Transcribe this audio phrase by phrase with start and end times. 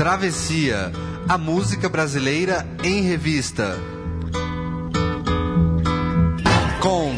[0.00, 0.90] Travessia,
[1.28, 3.76] a música brasileira em revista.
[6.80, 7.12] Com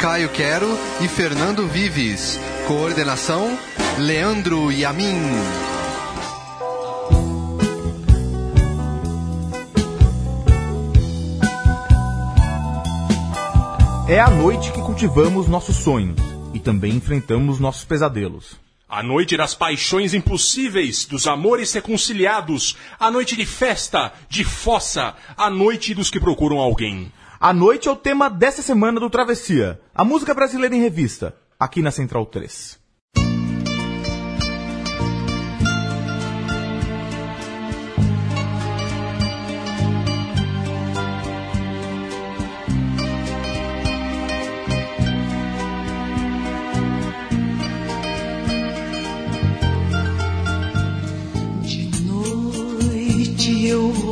[0.00, 0.68] Caio Quero
[1.00, 2.38] e Fernando Vives.
[2.68, 3.58] Coordenação:
[3.98, 5.16] Leandro Yamin.
[14.06, 16.20] É à noite que cultivamos nossos sonhos
[16.54, 18.67] e também enfrentamos nossos pesadelos.
[18.90, 25.50] A noite das paixões impossíveis, dos amores reconciliados, a noite de festa, de fossa, a
[25.50, 27.12] noite dos que procuram alguém.
[27.38, 31.82] A noite é o tema dessa semana do Travessia, a música brasileira em revista, aqui
[31.82, 32.87] na Central 3.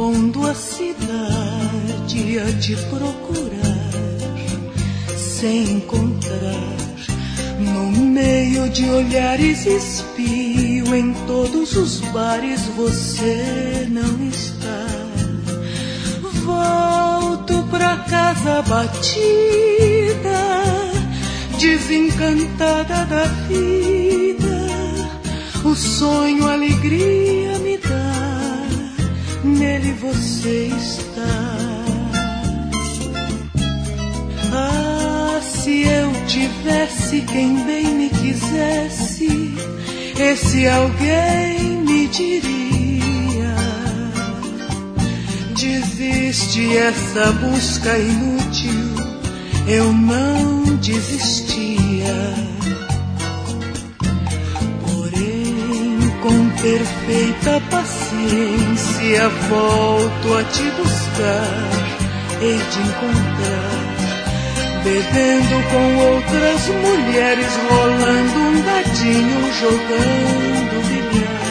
[0.06, 3.90] Rondo a cidade a te procurar,
[5.16, 6.76] sem encontrar.
[7.58, 14.86] No meio de olhares espio, em todos os bares você não está.
[16.44, 19.02] Volto pra casa batida,
[21.58, 24.46] desencantada da vida.
[25.64, 28.05] O sonho, a alegria me dá,
[29.46, 31.66] nele você está.
[34.52, 39.54] Ah, se eu tivesse quem bem me quisesse,
[40.18, 43.54] esse alguém me diria:
[45.54, 48.94] Desiste essa busca inútil,
[49.68, 52.55] eu não desistia.
[56.62, 61.48] Perfeita paciência, volto a te buscar,
[62.40, 63.86] hei de encontrar.
[64.84, 71.46] Bebendo com outras mulheres, rolando um dadinho, jogando bilhar.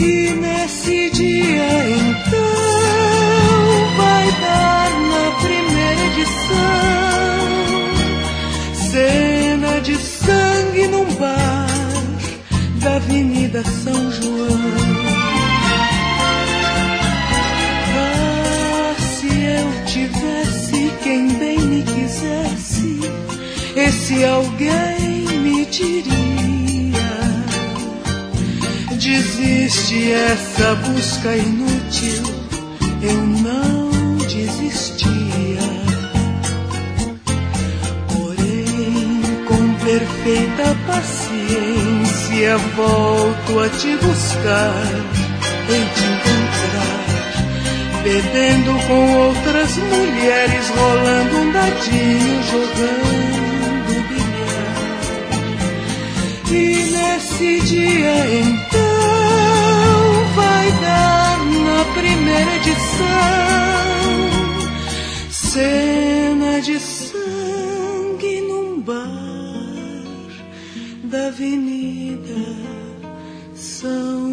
[0.00, 2.40] E nesse dia então
[3.96, 7.23] vai dar na primeira edição
[12.94, 14.60] da Avenida São João.
[17.96, 23.00] Ah, se eu tivesse quem bem me quisesse,
[23.74, 26.14] esse alguém me diria:
[28.92, 32.22] Desiste essa busca inútil,
[33.02, 35.13] eu não desistia.
[40.24, 44.82] Perfeita paciência, volto a te buscar,
[45.68, 47.04] hei de encontrar.
[48.02, 55.02] Bebendo com outras mulheres, rolando um dadinho, jogando bilhar.
[56.50, 59.04] E nesse dia então
[60.34, 63.44] vai dar na primeira edição
[65.30, 66.80] cena de
[71.14, 72.34] da Avenida
[73.54, 74.23] São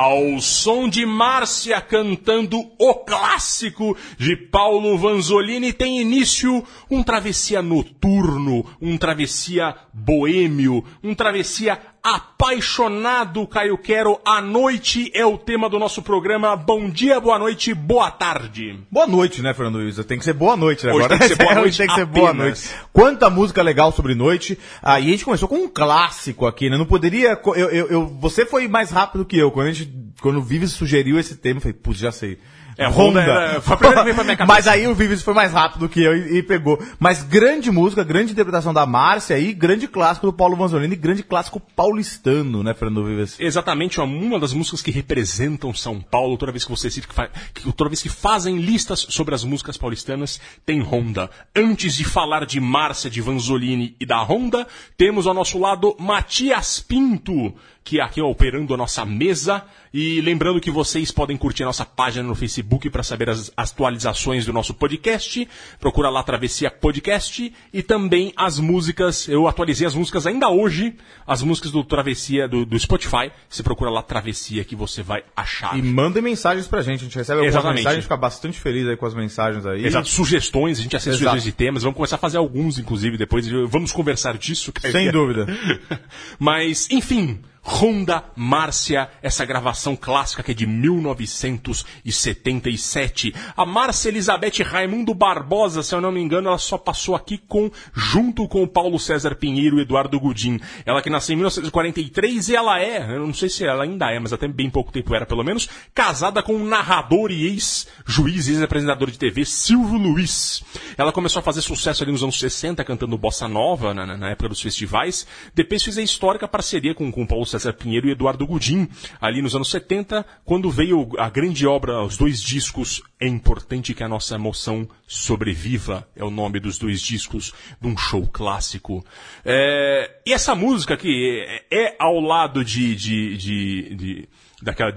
[0.00, 7.62] now Ao som de Márcia cantando o clássico de Paulo Vanzolini, tem início um travessia
[7.62, 14.18] noturno, um travessia boêmio, um travessia apaixonado, Caio Quero.
[14.26, 16.56] A noite é o tema do nosso programa.
[16.56, 18.78] Bom dia, boa noite, boa tarde.
[18.90, 19.96] Boa noite, né, Fernando Luiz?
[20.06, 20.92] Tem que ser boa noite, né?
[20.92, 22.70] Hoje Agora tem que ser boa noite tem que ser boa noite.
[22.92, 24.58] Quanta música legal sobre noite.
[24.82, 26.76] Ah, e a gente começou com um clássico aqui, né?
[26.78, 27.38] Não poderia.
[27.44, 29.50] Eu, eu, eu- você foi mais rápido que eu.
[29.50, 29.92] Quando a gente.
[30.20, 32.38] Quando o Vives sugeriu esse tema, eu falei, putz, já sei.
[32.78, 34.54] É, Honda era- foi a primeira pra minha cabeça.
[34.56, 36.82] Mas aí o Vives foi mais rápido que eu e, e pegou.
[36.98, 41.60] Mas grande música, grande interpretação da Márcia e grande clássico do Paulo Vanzolini, grande clássico
[41.76, 43.36] paulistano, né, Fernando Vives?
[43.38, 46.38] Exatamente, uma, das músicas que representam São Paulo.
[46.38, 50.40] Toda vez que você cita, que- toda vez que fazem listas sobre as músicas paulistanas,
[50.64, 51.28] tem Honda.
[51.54, 54.66] Antes de falar de Márcia, de Vanzolini e da Honda,
[54.96, 57.52] temos ao nosso lado Matias Pinto,
[57.90, 59.64] que aqui operando a nossa mesa.
[59.92, 64.46] E lembrando que vocês podem curtir a nossa página no Facebook para saber as atualizações
[64.46, 65.48] do nosso podcast.
[65.80, 69.26] Procura lá Travessia Podcast e também as músicas.
[69.26, 70.94] Eu atualizei as músicas ainda hoje,
[71.26, 73.32] as músicas do Travessia do, do Spotify.
[73.48, 75.76] Você procura lá Travessia que você vai achar.
[75.76, 77.76] E mandem mensagens pra gente, a gente recebe algumas Exatamente.
[77.78, 79.84] mensagens, a gente fica bastante feliz aí com as mensagens aí.
[79.84, 81.30] Exato, sugestões, a gente aceita Exato.
[81.30, 84.72] sugestões de temas, vamos começar a fazer alguns, inclusive, depois vamos conversar disso.
[84.92, 85.48] Sem dúvida.
[86.38, 93.34] Mas, enfim, Honda Márcia, essa gravação clássica que é de 1977.
[93.56, 97.70] A Márcia Elizabeth Raimundo Barbosa, se eu não me engano, ela só passou aqui com,
[97.92, 100.58] junto com o Paulo César Pinheiro e Eduardo Gudim.
[100.86, 104.18] Ela que nasceu em 1943 e ela é, eu não sei se ela ainda é,
[104.18, 109.10] mas até bem pouco tempo era pelo menos, casada com o narrador e ex-juiz, ex-apresentador
[109.10, 110.64] de TV, Silvio Luiz.
[110.96, 114.48] Ela começou a fazer sucesso ali nos anos 60, cantando bossa nova, na, na época
[114.48, 115.26] dos festivais.
[115.54, 118.88] Depois fez a histórica parceria com, com Paulo César Pinheiro e Eduardo Gudim,
[119.20, 123.02] ali nos anos 70, quando veio a grande obra, os dois discos.
[123.20, 127.96] É importante que a nossa emoção sobreviva, é o nome dos dois discos de um
[127.96, 129.04] show clássico.
[129.44, 134.28] É, e essa música que é, é ao lado de, de, de, de
[134.62, 134.96] daquela.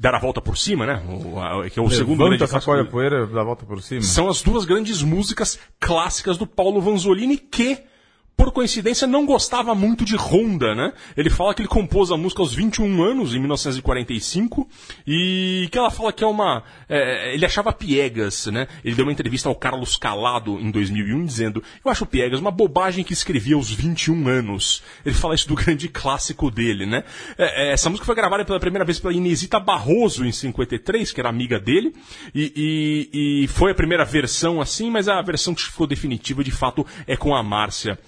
[0.00, 1.02] Dar a volta por cima, né?
[1.08, 3.66] O, que é o segundo Levanta, grande clássico sacode a do- poeira, dá a volta
[3.66, 4.00] por cima.
[4.00, 7.78] são as duas grandes músicas clássicas do Paulo Vanzolini que,
[8.38, 10.92] por coincidência, não gostava muito de Honda, né?
[11.16, 14.68] Ele fala que ele compôs a música aos 21 anos, em 1945,
[15.04, 16.62] e que ela fala que é uma...
[16.88, 18.68] é, ele achava piegas, né?
[18.84, 23.02] Ele deu uma entrevista ao Carlos Calado em 2001 dizendo eu acho piegas uma bobagem
[23.02, 24.84] que escrevi aos 21 anos.
[25.04, 27.02] Ele fala isso do grande clássico dele, né?
[27.36, 31.18] É, é, essa música foi gravada pela primeira vez pela Inesita Barroso em 53, que
[31.20, 31.92] era amiga dele,
[32.32, 32.52] e,
[33.12, 36.86] e- e foi a primeira versão assim, mas a versão que ficou definitiva de fato
[37.04, 37.98] é com a Márcia.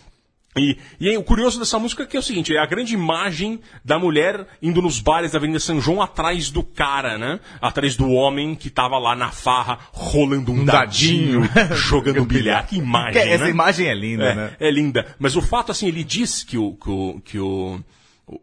[0.56, 3.60] E, e o curioso dessa música é que é o seguinte, é a grande imagem
[3.84, 7.38] da mulher indo nos bares da Avenida São João atrás do cara, né?
[7.62, 11.76] Atrás do homem que tava lá na farra, rolando um, Um dadinho, dadinho.
[11.78, 12.66] jogando bilhar.
[12.66, 13.50] Que imagem, Essa né?
[13.50, 14.56] imagem é linda, É, né?
[14.58, 15.14] é linda.
[15.20, 16.72] Mas o fato, assim, ele diz que o.
[16.74, 17.80] Que o, que o-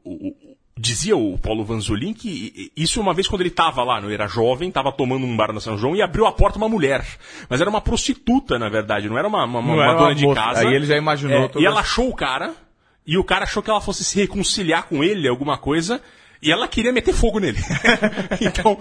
[0.06, 0.36] o-
[0.78, 4.70] dizia o Paulo Vanzolin que isso uma vez quando ele estava lá, não era jovem,
[4.70, 7.06] estava tomando um bar na São João e abriu a porta uma mulher.
[7.50, 10.16] Mas era uma prostituta, na verdade, não era uma, uma, uma Não era dona uma
[10.16, 10.42] de moça.
[10.42, 10.60] casa.
[10.68, 12.54] Aí ele já imaginou É, toda- E ela achou o cara,
[13.06, 16.02] e o cara achou que ela fosse se reconciliar com ele, alguma coisa.
[16.42, 17.58] E ela queria meter fogo nele.
[18.42, 18.78] então,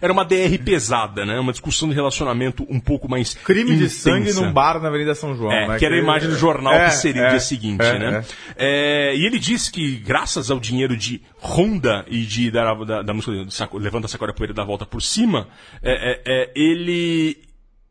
[0.00, 1.38] era uma DR pesada, né?
[1.40, 3.34] Uma discussão de relacionamento um pouco mais.
[3.34, 4.10] Crime de intensa.
[4.10, 5.78] sangue num bar na Avenida São João, É, né?
[5.78, 8.24] que era a imagem do jornal É, que seria é, o dia seguinte, é, né?
[8.56, 13.14] É, e ele disse que, graças ao dinheiro de Honda e de da, da, da
[13.14, 15.48] música Saco- Levanta a Sacola Poeira da Volta por Cima,
[15.82, 17.36] é, é, é, ele,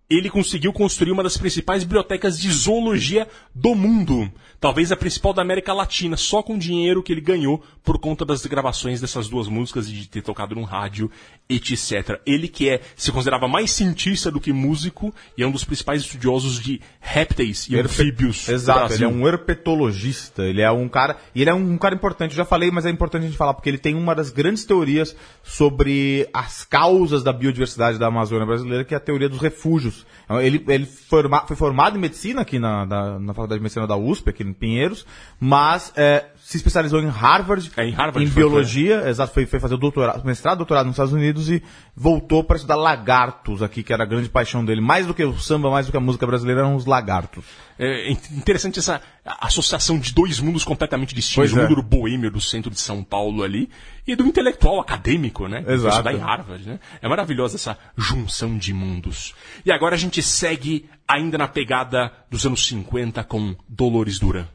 [0.10, 4.32] ele conseguiu construir uma das principais bibliotecas de zoologia do mundo.
[4.60, 8.26] Talvez a principal da América Latina, só com o dinheiro que ele ganhou por conta
[8.26, 11.12] das gravações dessas duas músicas e de ter tocado num rádio,
[11.48, 12.20] etc.
[12.26, 16.02] Ele que é, se considerava mais cientista do que músico e é um dos principais
[16.02, 21.18] estudiosos de répteis e Herpe- anfíbios Exato, ele é um herpetologista, ele é um cara,
[21.36, 23.54] e ele é um cara importante, eu já falei, mas é importante a gente falar,
[23.54, 28.84] porque ele tem uma das grandes teorias sobre as causas da biodiversidade da Amazônia brasileira,
[28.84, 30.06] que é a teoria dos refúgios.
[30.42, 33.96] Ele, ele forma- foi formado em medicina aqui na, na, na Faculdade de Medicina da
[33.96, 35.06] USP, aqui em Pinheiros,
[35.40, 39.60] mas é, se especializou em Harvard, É, em Harvard em foi, biologia, exato, foi, foi
[39.60, 41.62] fazer o doutorado, mestrado, doutorado nos Estados Unidos e
[41.96, 44.82] voltou para estudar lagartos aqui, que era a grande paixão dele.
[44.82, 47.44] Mais do que o samba, mais do que a música brasileira, eram os lagartos.
[47.78, 51.52] É in- interessante essa associação de dois mundos completamente distintos.
[51.52, 51.64] Pois O é.
[51.64, 53.70] mundo do boêmio do centro de São Paulo ali
[54.08, 55.62] e do intelectual acadêmico, né?
[55.64, 55.96] foi Exato.
[55.96, 56.80] estudar em Harvard, né?
[57.02, 59.34] É maravilhosa essa junção de mundos.
[59.66, 64.48] E agora a gente segue ainda na pegada dos anos 50 com Dolores Duran.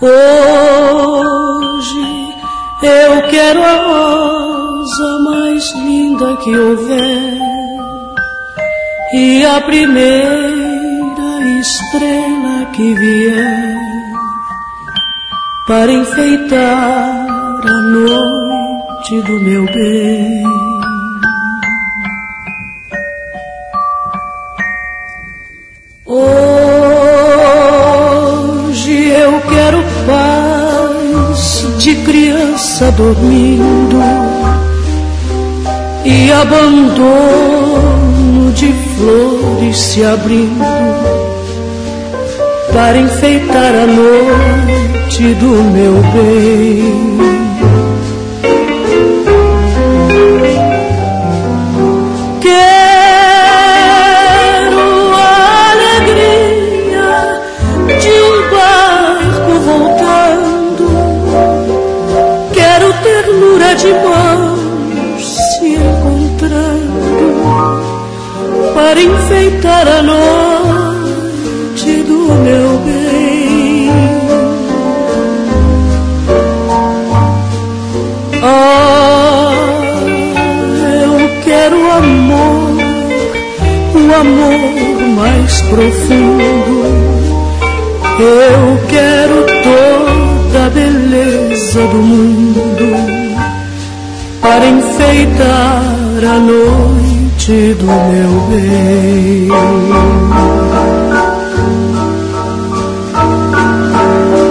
[0.00, 1.16] Hoje
[2.82, 7.53] eu quero a rosa mais linda que houver
[9.16, 10.10] e a primeira
[11.60, 13.76] estrela que vier
[15.68, 17.24] para enfeitar
[17.64, 20.42] a noite do meu bem.
[26.04, 26.70] Hoje
[29.10, 34.02] eu quero paz de criança dormindo
[36.04, 37.93] e abandono
[38.54, 40.64] de flores se abrindo
[42.72, 47.43] para enfeitar a noite do meu bem.
[69.84, 73.90] Enfeitar a noite do meu bem.
[78.42, 79.52] Ah,
[81.02, 82.76] eu quero amor,
[83.94, 86.74] o amor mais profundo.
[88.16, 92.86] Eu quero toda a beleza do mundo
[94.40, 97.03] para enfeitar a noite
[97.46, 99.48] do meu bem.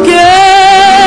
[0.06, 1.02] Quero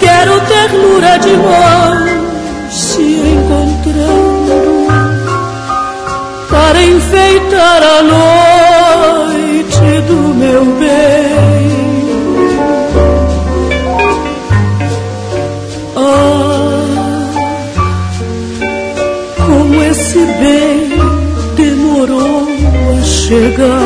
[0.00, 2.10] Quero ternura de mãos
[2.72, 4.88] se encontrando
[6.50, 8.35] para enfeitar a noite
[23.56, 23.80] chegar.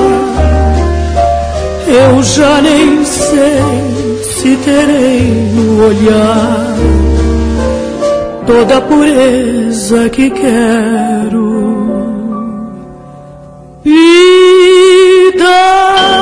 [1.87, 5.23] Eu já nem sei se terei
[5.55, 6.75] no olhar
[8.47, 11.61] toda a pureza que quero.
[15.39, 16.21] Dar.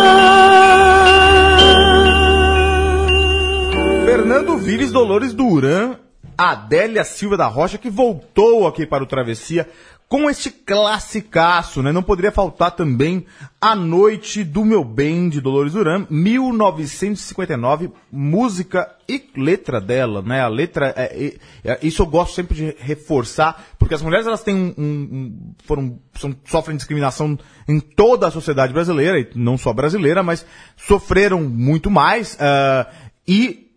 [4.05, 5.97] Fernando Vires Dolores Duran,
[6.37, 9.67] Adélia Silva da Rocha, que voltou aqui para o Travessia
[10.09, 11.93] com este classicaço, né?
[11.93, 13.27] Não poderia faltar também
[13.61, 20.41] A Noite do Meu Bem, de Dolores Duran, 1959, música e letra dela, né?
[20.41, 21.35] A letra, é,
[21.65, 25.55] é- é- isso eu gosto sempre de reforçar, porque as mulheres, elas têm um, um-
[25.65, 27.39] foram, são- sofrem discriminação
[27.69, 30.45] em toda a sociedade brasileira, e não só brasileira, mas
[30.77, 32.87] sofreram muito mais, ah,
[33.27, 33.68] e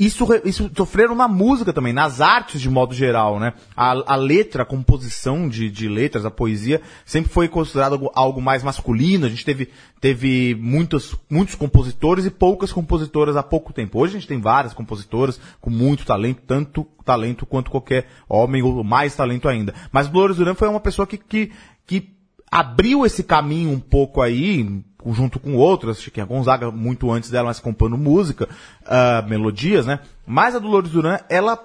[0.00, 3.52] isso, isso sofreram na música também, nas artes de modo geral, né?
[3.76, 8.40] A, a letra, a composição de, de letras, a poesia, sempre foi considerado algo, algo
[8.40, 9.26] mais masculino.
[9.26, 9.68] A gente teve,
[10.00, 14.00] teve muitos, muitos compositores e poucas compositoras há pouco tempo.
[14.00, 18.82] Hoje a gente tem várias compositoras com muito talento, tanto talento quanto qualquer homem, ou
[18.82, 19.74] mais talento ainda.
[19.92, 21.52] Mas Dolores Duran foi uma pessoa que, que,
[21.86, 22.16] que
[22.50, 27.60] abriu esse caminho um pouco aí, junto com outras, Chiquinha Gonzaga muito antes dela, mas
[27.60, 28.48] compondo música,
[28.86, 30.00] ah, melodias, né?
[30.26, 31.58] Mas a Dolores Duran, ela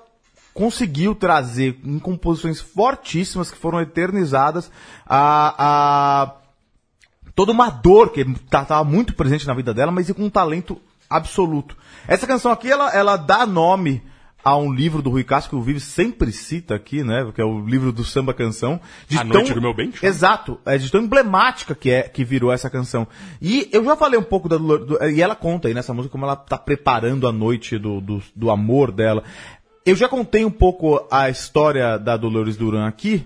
[0.54, 4.72] conseguiu trazer em composições fortíssimas que foram eternizadas
[5.06, 6.36] a, a
[7.36, 11.76] toda uma dor que estava muito presente na vida dela, mas com um talento absoluto.
[12.08, 14.02] Essa canção aqui, ela, ela dá nome
[14.46, 17.28] a um livro do Rui Castro que o Vive sempre cita aqui, né?
[17.34, 18.80] Que é o livro do samba canção.
[19.08, 20.08] De A Noite do Meu Bem, chama?
[20.08, 20.60] Exato.
[20.64, 23.08] É de tão emblemática que é que virou essa canção.
[23.42, 26.26] E eu já falei um pouco da do, e ela conta aí nessa música como
[26.26, 29.24] ela tá preparando a noite do, do, do amor dela.
[29.84, 33.26] Eu já contei um pouco a história da Dolores Duran aqui.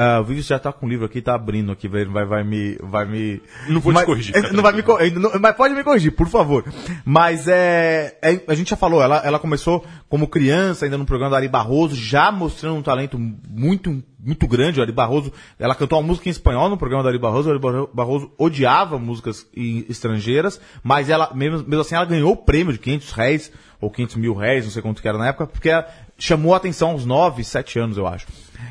[0.00, 2.44] Ah, o Vives já tá com o livro aqui, tá abrindo aqui, vai, vai, vai
[2.44, 3.42] me, vai me...
[3.68, 4.82] Não vou te Mas- corrigir, eh, fica Não vai me,
[5.18, 6.64] não- mas pode me corrigir, por favor.
[7.04, 11.30] Mas é, é- a gente já falou, ela, ela começou como criança, ainda no programa
[11.30, 14.78] do Ari Barroso, já mostrando um talento muito, muito grande.
[14.78, 17.48] O Ari Barroso, ela cantou uma música em espanhol no programa do Ari Barroso.
[17.48, 19.46] O Ari Barro- Barroso odiava músicas
[19.88, 24.16] estrangeiras, mas ela, mesmo, mesmo assim, ela ganhou o prêmio de 500 réis, ou 500
[24.16, 25.86] mil réis, não sei quanto que era na época, porque ela
[26.18, 28.26] chamou a atenção aos 9, 7 anos, eu acho.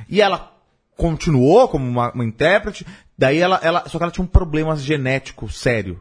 [0.09, 0.51] E ela
[0.97, 2.85] continuou como uma, uma intérprete,
[3.17, 5.99] daí ela, ela, só que ela tinha um problema genético sério,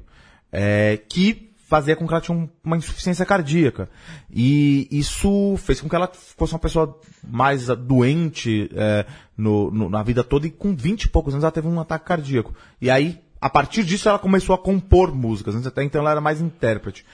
[0.50, 3.88] é, que fazia com que ela tinha um- uma insuficiência cardíaca.
[4.31, 9.05] E isso fez com que ela fosse uma pessoa mais doente é,
[9.37, 12.05] no, no- na vida toda, e com 20 e poucos anos ela teve um ataque
[12.07, 12.55] cardíaco.
[12.81, 15.67] E aí, a partir disso, ela começou a compor músicas.
[15.67, 17.05] Até então ela era mais intérprete.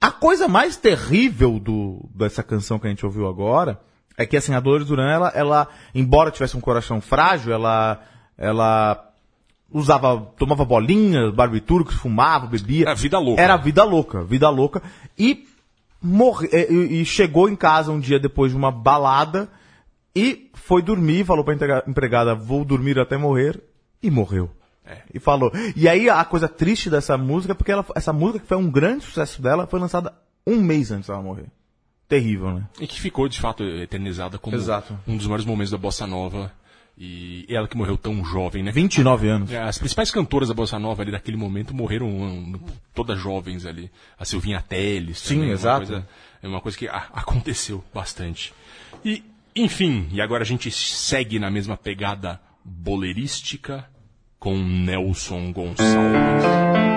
[0.00, 3.80] A coisa mais terrível do, dessa canção que a gente ouviu agora
[4.16, 8.00] é que assim, a Dolores Duran, ela, ela, embora tivesse um coração frágil, ela,
[8.38, 9.10] ela
[9.72, 12.84] usava, tomava bolinhas, barbitúricos, fumava, bebia.
[12.84, 13.42] Era vida louca.
[13.42, 14.82] Era vida louca, vida louca.
[15.18, 15.46] E
[16.00, 19.48] morre, e, e- e chegou em casa um dia depois de uma balada
[20.14, 21.54] e foi dormir, falou pra
[21.88, 23.60] empregada, vou dormir até morrer,
[24.02, 24.48] e morreu.
[25.12, 25.50] E falou.
[25.74, 28.70] E aí a coisa triste dessa música é porque ela, essa música que foi um
[28.70, 30.12] grande sucesso dela foi lançada
[30.46, 31.46] um mês antes dela morrer.
[32.20, 32.62] Terrível, né?
[32.80, 34.98] E que ficou, de fato, eternizada como Exato.
[35.06, 36.52] um dos maiores momentos da bossa nova
[36.96, 38.70] E ela que morreu tão jovem, né?
[38.70, 39.50] 29 anos.
[39.50, 42.54] É, As principais cantoras da Bossa Nova ali daquele momento morreram hum,
[42.94, 43.90] todas jovens ali.
[44.16, 45.18] A Silvinha Teles.
[45.18, 45.86] Sim, também, exato.
[45.88, 46.08] coisa-
[46.40, 48.54] é uma coisa que aconteceu bastante.
[49.04, 49.24] E,
[49.56, 53.84] enfim, e agora a gente segue na mesma pegada bolerística
[54.38, 56.93] com Nelson Gonçalves.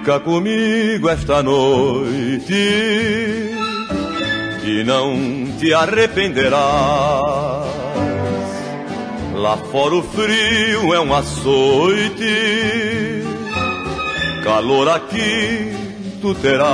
[0.00, 2.54] Fica comigo esta noite
[4.64, 5.14] e não
[5.58, 6.56] te arrependerás.
[9.34, 12.24] Lá fora o frio é um açoite,
[14.42, 15.76] calor aqui
[16.22, 16.70] tu terás.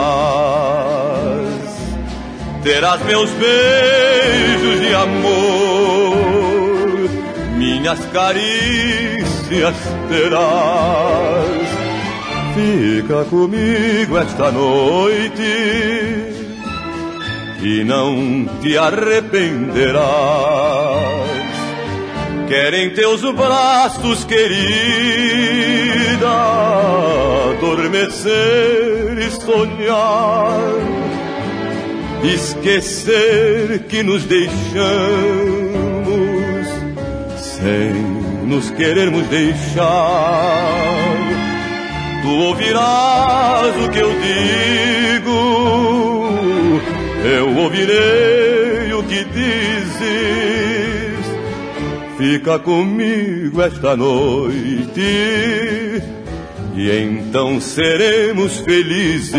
[2.62, 6.20] Terás meus beijos de amor,
[7.56, 9.74] minhas carícias
[10.08, 11.85] terás.
[12.56, 15.42] Fica comigo esta noite
[17.62, 20.06] e não te arrependerás.
[22.48, 24.56] Querem teus braços, querida,
[27.58, 30.58] adormecer e sonhar,
[32.24, 34.56] esquecer que nos deixamos
[37.36, 37.92] sem
[38.46, 41.15] nos querermos deixar.
[42.26, 45.38] Tu ouvirás o que eu digo,
[47.24, 49.94] eu ouvirei o que dizes.
[52.18, 55.00] Fica comigo esta noite
[56.74, 59.36] e então seremos felizes.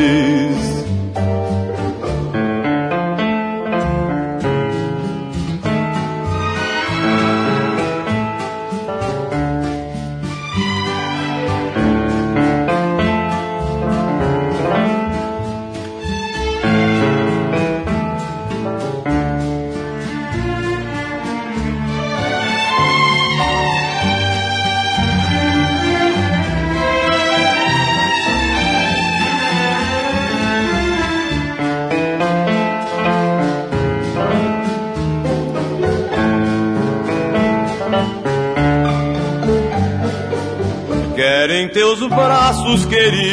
[41.97, 43.25] Teus braços, querida,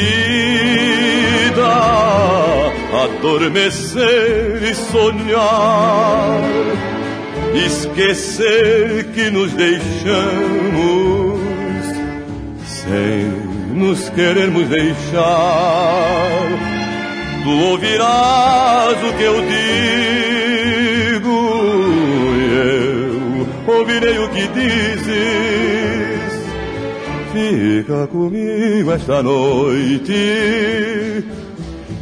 [3.04, 6.40] adormecer e sonhar,
[7.54, 10.24] esquecer que nos deixamos
[12.64, 13.28] sem
[13.74, 15.24] nos querermos deixar.
[17.42, 19.40] Tu ouvirás o que eu
[21.12, 21.38] digo,
[22.38, 22.42] e
[23.68, 25.73] eu ouvirei o que dizes.
[27.34, 30.12] Fica comigo esta noite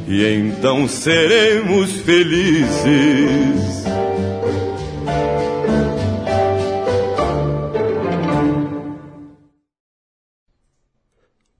[0.07, 3.73] e então seremos felizes.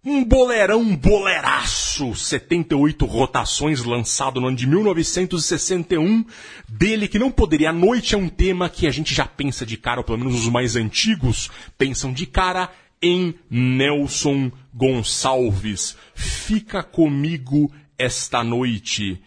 [0.05, 6.27] Um bolerão, um boleraço, 78 rotações, lançado no ano de 1961,
[6.69, 7.71] dele que não poderia.
[7.71, 10.35] A noite é um tema que a gente já pensa de cara, ou pelo menos
[10.35, 12.71] os mais antigos pensam de cara,
[13.03, 15.97] em Nelson Gonçalves.
[16.15, 19.21] Fica comigo esta noite.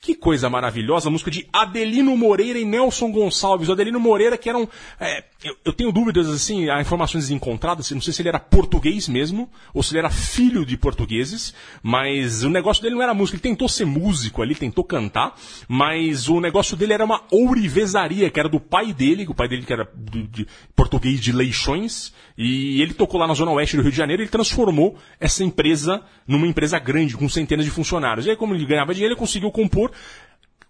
[0.00, 3.68] Que coisa maravilhosa, a música de Adelino Moreira e Nelson Gonçalves.
[3.68, 4.68] O Adelino Moreira, que eram.
[5.00, 9.08] é, eu, eu tenho dúvidas, assim, há informações encontradas, não sei se ele era português
[9.08, 11.52] mesmo, ou se ele era filho de portugueses,
[11.82, 13.36] mas o negócio dele não era música.
[13.36, 15.36] Ele tentou ser músico ali, tentou cantar,
[15.68, 19.62] mas o negócio dele era uma ourivesaria, que era do pai dele, o pai dele
[19.62, 23.82] que era de, de português de Leixões, e ele tocou lá na zona oeste do
[23.82, 28.26] Rio de Janeiro ele transformou essa empresa numa empresa grande, com centenas de funcionários.
[28.26, 29.90] E aí, como ele ganhava dinheiro, ele conseguiu compor.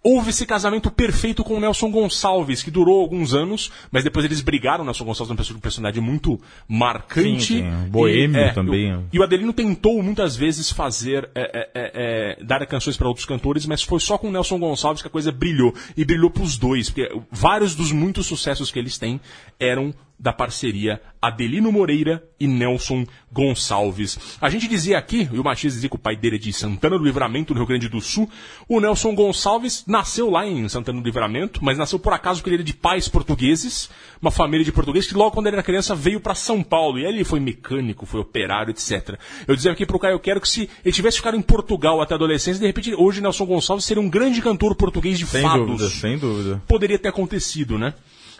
[0.04, 4.40] Houve esse casamento perfeito com o Nelson Gonçalves, que durou alguns anos, mas depois eles
[4.40, 4.82] brigaram.
[4.82, 7.44] O Nelson Gonçalves é uma pessoa- um personagem muito marcante.
[7.44, 8.94] Sim, sim, boêmio E, é, também.
[8.96, 13.06] o- e o Adelino tentou muitas vezes fazer, é, é, é, é, dar canções para
[13.06, 15.72] outros cantores, mas foi só com o Nelson Gonçalves que a coisa brilhou.
[15.96, 19.20] E brilhou pros dois, porque vários dos muitos sucessos que eles têm
[19.60, 24.38] eram da parceria Adelino Moreira e Nelson Gonçalves.
[24.40, 26.96] A gente dizia aqui, e o Matias dizia que o pai dele é de Santana
[26.96, 28.30] do Livramento, no Rio Grande do Sul.
[28.68, 32.56] O Nelson Gonçalves nasceu lá em Santana do Livramento, mas nasceu por acaso porque ele
[32.58, 36.20] era de pais portugueses, uma família de portugueses que logo quando ele era criança veio
[36.20, 37.00] para São Paulo.
[37.00, 39.18] E aí ele foi mecânico, foi operário, etc.
[39.48, 42.16] Eu dizia aqui pro Caio Quero que se ele tivesse ficado em Portugal até a
[42.16, 45.90] adolescência, de repente hoje Nelson Gonçalves seria um grande cantor português de Sem fados dúvida,
[45.90, 46.62] sem dúvida.
[46.68, 47.92] poderia ter acontecido, né?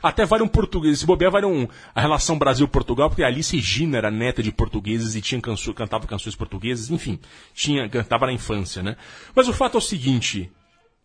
[0.02, 0.98] Até vale um português.
[0.98, 5.14] Se bobear, vale um, a relação Brasil-Portugal, porque a Alice Regina era neta de portugueses
[5.14, 7.18] e tinha canso, cantava canções portuguesas, enfim,
[7.54, 8.96] tinha, cantava na infância, né?
[9.34, 10.50] Mas o fato é o seguinte.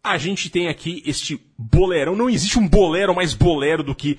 [0.04, 2.16] A gente tem aqui este bolerão.
[2.16, 4.18] Não existe um bolero mais bolero do que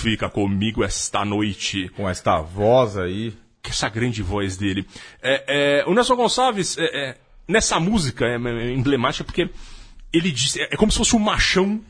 [0.00, 3.34] Fica comigo esta noite Com esta voz aí.
[3.62, 4.86] essa grande voz dele.
[5.22, 9.50] É, é, o Nelson Gonçalves, é, é, nessa música, é, é emblemática porque
[10.10, 11.80] ele diz, é, é como se fosse um machão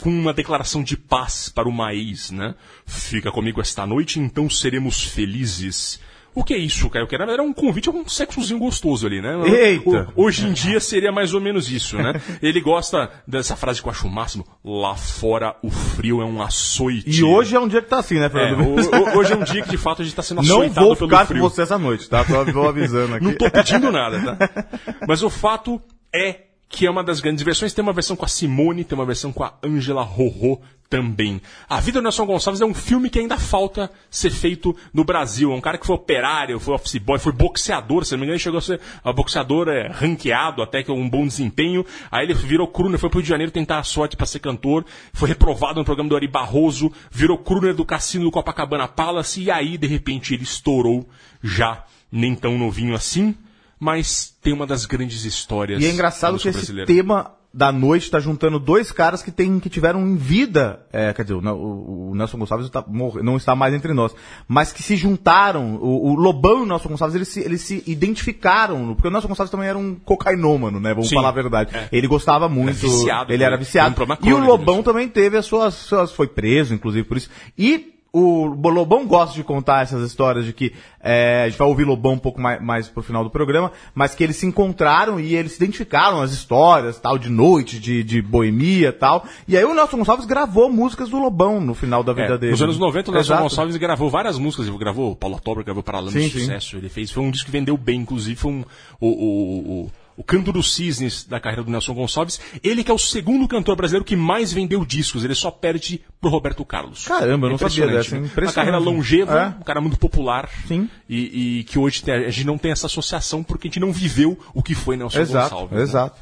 [0.00, 2.54] com uma declaração de paz para uma ex, né?
[2.86, 6.00] Fica comigo esta noite, então seremos felizes.
[6.32, 7.08] O que é isso, Caio?
[7.08, 9.34] Que era, era um convite a um sexozinho gostoso ali, né?
[9.48, 10.12] Eita!
[10.14, 12.12] O- hoje em dia seria mais ou menos isso, né?
[12.40, 14.46] Ele gosta dessa frase que eu acho o máximo.
[14.64, 17.10] Lá fora o frio é um açoite.
[17.10, 18.64] E hoje é um dia que tá assim, né, É, Fernando?
[18.64, 18.74] o-
[19.14, 20.94] o- hoje é um dia que de fato a gente está sendo Não açoitado vou
[20.96, 22.24] pelo ficar com você essa noite, tá?
[22.24, 23.24] Tô, tô avisando aqui.
[23.24, 24.68] Não tô pedindo nada, tá?
[25.08, 25.82] Mas o fato
[26.14, 27.74] é que é uma das grandes versões.
[27.74, 31.40] Tem uma versão com a Simone, tem uma versão com a Angela Rorô também.
[31.68, 35.52] A Vida do Nelson Gonçalves é um filme que ainda falta ser feito no Brasil.
[35.52, 38.38] É um cara que foi operário, foi office boy, foi boxeador, se não me engano,
[38.38, 38.80] chegou a ser
[39.14, 41.84] boxeador é, ranqueado, até que um bom desempenho.
[42.10, 44.84] Aí ele virou crooner, foi pro Rio de Janeiro tentar a sorte para ser cantor,
[45.12, 49.50] foi reprovado no programa do Ari Barroso, virou crooner do cassino do Copacabana Palace, e
[49.50, 51.08] aí, de repente, ele estourou
[51.42, 53.34] já, nem tão novinho assim,
[53.80, 58.20] mas tem uma das grandes histórias E é engraçado que esse tema da noite tá
[58.20, 62.38] juntando dois caras que, tem, que tiveram em vida, é, quer dizer, o, o- Nelson
[62.38, 64.14] Gonçalves tá não está mais entre nós,
[64.46, 67.82] mas que se juntaram, o, o Lobão e o Nelson Gonçalves, eles se, eles se
[67.88, 71.74] identificaram, porque o Nelson Gonçalves também era um cocainômano, né, vamos Sim, falar a verdade.
[71.74, 71.88] é.
[71.90, 73.46] Ele gostava muito, viciado, ele né?
[73.46, 74.84] era viciado, um e o Lobão disso.
[74.84, 79.44] também teve as suas, suas- foi preso, inclusive, por isso, e o Lobão gosta de
[79.44, 82.88] contar essas histórias de que é, a gente vai ouvir Lobão um pouco mais, mais
[82.88, 86.98] pro final do programa, mas que eles se encontraram e eles se identificaram as histórias,
[86.98, 89.24] tal, de noite, de, de boemia tal.
[89.46, 92.52] E aí o Nelson Gonçalves gravou músicas do Lobão no final da vida É, dele.
[92.52, 93.42] nos anos 90, o Nelson Exato.
[93.42, 94.66] Gonçalves gravou várias músicas.
[94.66, 96.40] Ele gravou Paulo Tobre, gravou Paralama de Sim, sim.
[96.40, 96.76] Sucesso.
[96.76, 98.64] Ele fez, foi um disco que vendeu bem, inclusive foi um,
[99.00, 99.90] o, o, o,
[100.20, 102.38] o canto dos cisnes da carreira do Nelson Gonçalves.
[102.62, 105.24] Ele que é o segundo cantor brasileiro que mais vendeu discos.
[105.24, 107.06] Ele só perde pro Roberto Carlos.
[107.08, 108.28] Caramba, eu não sabia dessa, né?
[108.36, 109.60] Uma carreira longeva, É.
[109.60, 110.50] um cara muito popular.
[110.68, 110.90] Sim.
[111.08, 113.92] E, e que hoje tem- a gente não tem essa associação porque a gente não
[113.92, 115.76] viveu o que foi Nelson Exato, Gonçalves.
[115.78, 115.82] né?
[115.82, 116.20] exato.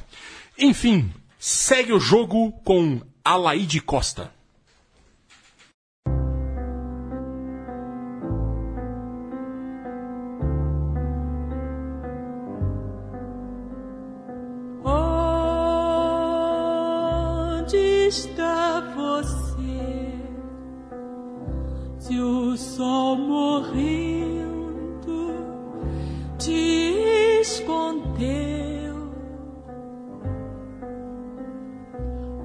[0.56, 4.30] Enfim, segue o jogo com Alaide Costa.
[18.08, 20.12] Está você?
[21.98, 24.48] Se o sol morrendo
[26.38, 28.96] te escondeu,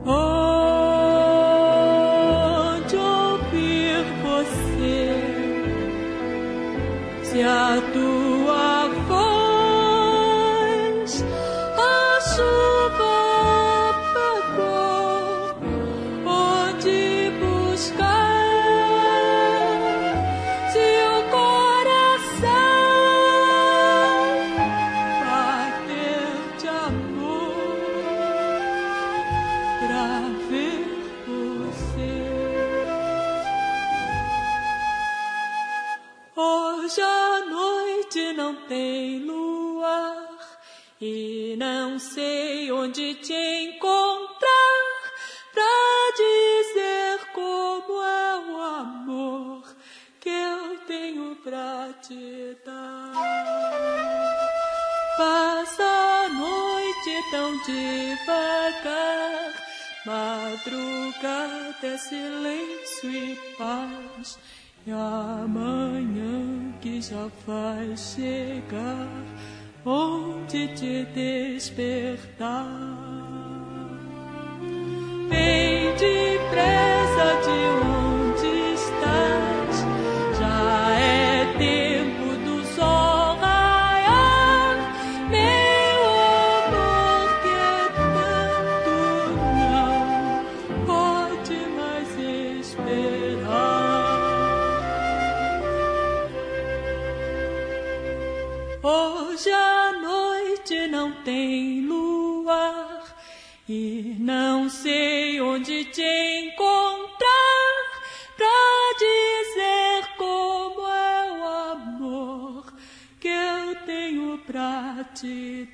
[0.05, 0.95] onde
[2.97, 5.13] ouvir você?
[7.23, 8.22] Se a tua
[41.05, 45.01] e não sei onde te encontrar
[45.53, 49.75] pra dizer como é o amor
[50.21, 53.11] que eu tenho pra te dar.
[55.17, 59.53] Passa a noite tão devagar,
[60.05, 64.39] madrugada é silêncio e paz.
[64.87, 69.07] E amanhã que já vai chegar,
[69.85, 72.67] onde te despertar.
[75.29, 77.72] Vem depressa de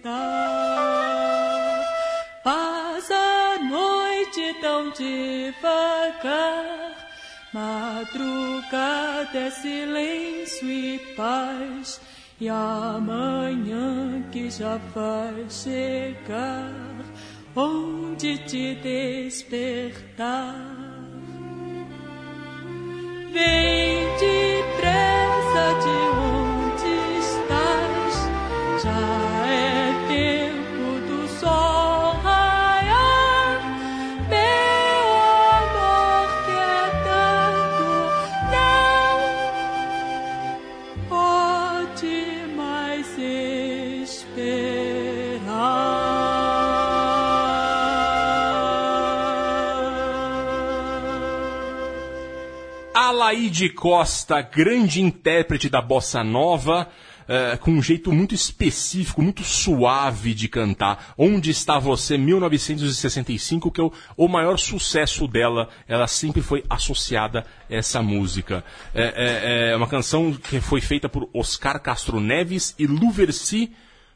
[0.04, 1.86] dar.
[2.44, 6.80] Passa a noite tão devagar.
[7.54, 12.00] Madrugada é silêncio e paz,
[12.40, 16.72] e amanhã que já vai chegar,
[17.56, 20.56] onde te despertar.
[23.32, 26.09] Vem depressa de
[53.10, 56.88] Alaide Costa, grande intérprete da bossa nova,
[57.28, 61.14] eh, com um jeito muito específico, muito suave de cantar.
[61.18, 65.70] Onde está você, 1965, que é o, o maior sucesso dela.
[65.88, 68.64] Ela sempre foi associada a essa música.
[68.94, 73.72] É, é- é uma canção que foi feita por Oscar Castro Neves e Luversi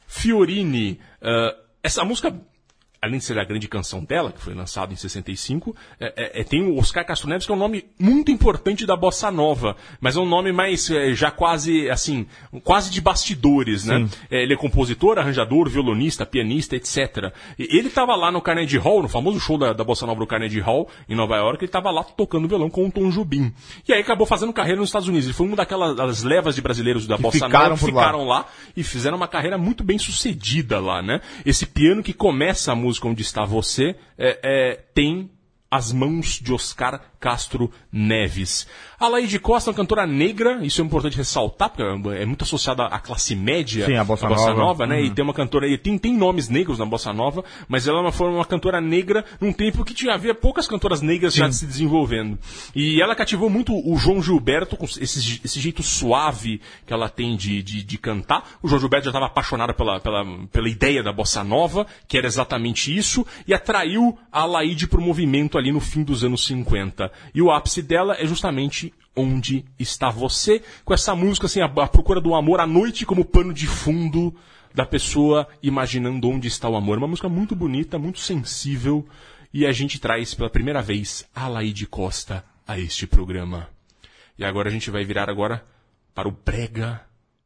[0.06, 1.00] Fiorini.
[1.20, 2.32] Eh, essa música
[3.04, 6.44] além de ser a grande canção dela, que foi lançada em 65, é, é, é,
[6.46, 10.16] tem o Oscar Castro Neves, que é um nome muito importante da bossa nova, mas
[10.16, 12.26] é um nome mais é, já quase assim,
[12.64, 14.08] quase de bastidores, né?
[14.32, 17.34] É, ele é compositor, arranjador, violonista, pianista, etc.
[17.60, 20.28] E ele estava lá no Carnegie Hall, no famoso show da, da bossa nova do
[20.28, 23.54] Carnegie Hall em Nova York, ele estava lá tocando violão com o Tom Jubim.
[23.86, 25.26] E aí acabou fazendo carreira nos Estados Unidos.
[25.26, 28.02] Ele foi uma daquelas levas de brasileiros da bossa ficaram nova que por lá.
[28.02, 28.46] ficaram lá
[28.78, 31.20] e fizeram uma carreira muito bem sucedida lá, né?
[31.46, 35.30] Esse piano que começa a música Onde Está Você é, é, tem
[35.74, 38.68] as mãos de Oscar Castro Neves.
[39.00, 42.86] A Laide Costa é uma cantora negra, isso é importante ressaltar, porque é muito associada
[42.86, 44.62] à classe média Sim, a bossa da bossa nova.
[44.62, 45.02] nova, né?
[45.02, 48.12] E tem uma cantora, e tem, tem nomes negros na bossa nova, mas ela é
[48.12, 52.38] foi uma cantora negra num tempo que tinha, havia poucas cantoras negras já se desenvolvendo.
[52.76, 57.36] E ela cativou muito o João Gilberto com esse, esse jeito suave que ela tem
[57.36, 58.48] de, de, de cantar.
[58.62, 62.28] O João Gilberto já estava apaixonado pela, pela, pela ideia da bossa nova, que era
[62.28, 67.12] exatamente isso, e atraiu a Laide para o movimento ali no fim dos anos 50.
[67.34, 71.88] E o ápice dela é justamente Onde Está Você, com essa música assim, a, a
[71.88, 74.34] procura do amor à noite como pano de fundo
[74.74, 76.98] da pessoa imaginando onde está o amor.
[76.98, 79.08] Uma música muito bonita, muito sensível,
[79.54, 83.70] e a gente traz pela primeira vez a Laide Costa a este programa.
[84.38, 85.64] E agora a gente vai virar agora
[86.14, 87.02] para o Brega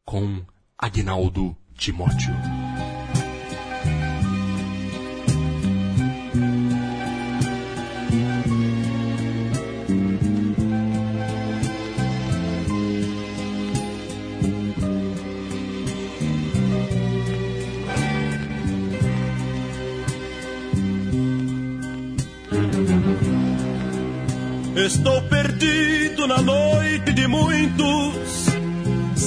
[0.06, 0.42] com
[0.78, 2.67] Agnaldo Timóteo.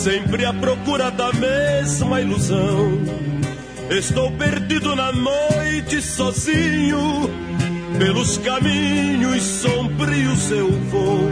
[0.03, 2.99] Sempre à procura da mesma ilusão.
[3.91, 7.29] Estou perdido na noite sozinho,
[7.99, 11.31] pelos caminhos sombrios eu vou.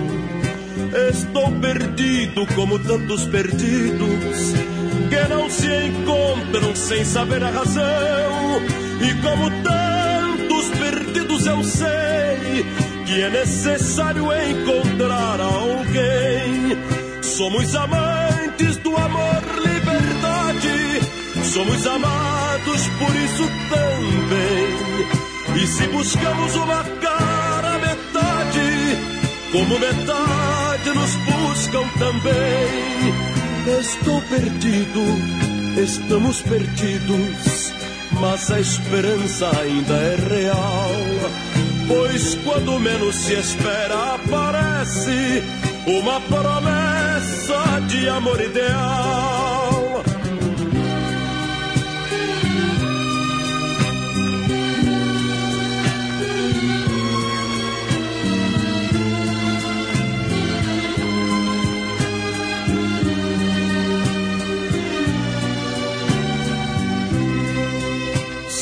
[1.09, 4.53] Estou perdido como tantos perdidos
[5.09, 8.61] que não se encontram sem saber a razão.
[9.01, 12.67] E como tantos perdidos eu sei
[13.07, 16.77] que é necessário encontrar alguém.
[17.23, 18.18] Somos amantes
[21.59, 25.61] Somos amados por isso também.
[25.61, 28.97] E se buscamos uma cara metade,
[29.51, 33.81] como metade nos buscam também.
[33.81, 35.03] Estou perdido,
[35.83, 37.73] estamos perdidos,
[38.21, 40.93] mas a esperança ainda é real.
[41.89, 45.43] Pois quando menos se espera, aparece
[45.89, 49.38] uma promessa de amor ideal.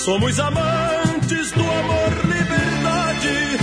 [0.06, 3.58] Somos amantes do amor, liberdade.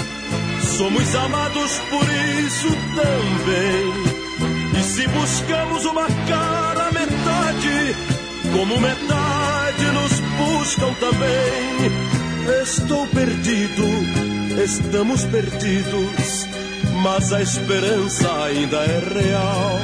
[0.77, 2.03] Somos amados por
[2.43, 3.93] isso também.
[4.77, 7.95] E se buscamos uma cara metade,
[8.51, 12.62] como metade nos buscam também.
[12.62, 16.45] Estou perdido, estamos perdidos,
[17.01, 19.79] mas a esperança ainda é real.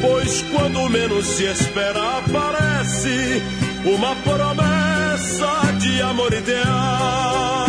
[0.00, 3.44] Pois quando menos se espera, aparece
[3.84, 4.87] uma promessa
[5.78, 7.67] de amor ideal.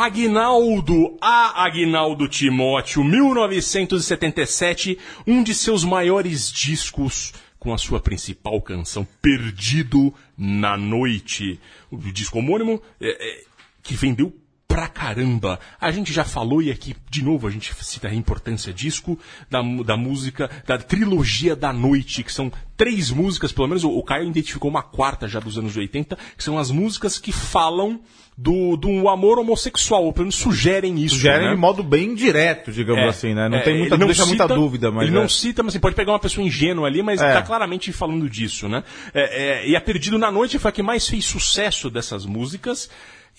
[0.00, 9.06] Aguinaldo, a Aguinaldo Timóteo, 1977, um de seus maiores discos com a sua principal canção,
[9.20, 11.60] Perdido na Noite.
[11.90, 13.44] O disco homônimo é, é,
[13.82, 14.34] que vendeu
[14.66, 15.60] pra caramba.
[15.78, 19.18] A gente já falou, e aqui, de novo, a gente cita a importância disco,
[19.50, 24.02] da, da música, da trilogia da noite, que são três músicas, pelo menos o, o
[24.02, 28.00] Caio identificou uma quarta já dos anos 80, que são as músicas que falam
[28.42, 31.16] do, do amor homossexual, ou pelo menos sugerem isso.
[31.16, 31.54] Sugerem né?
[31.54, 33.50] de modo bem direto, digamos É, assim, né?
[33.50, 35.28] Não é, tem muita, não deixa muita cita- dúvida, mas Ele não é.
[35.28, 37.34] cita, mas assim, pode pegar uma pessoa ingênua ali, mas É.
[37.34, 38.82] tá claramente falando disso, né?
[39.12, 42.88] É, é, e a Perdido na Noite foi a que mais fez sucesso dessas músicas.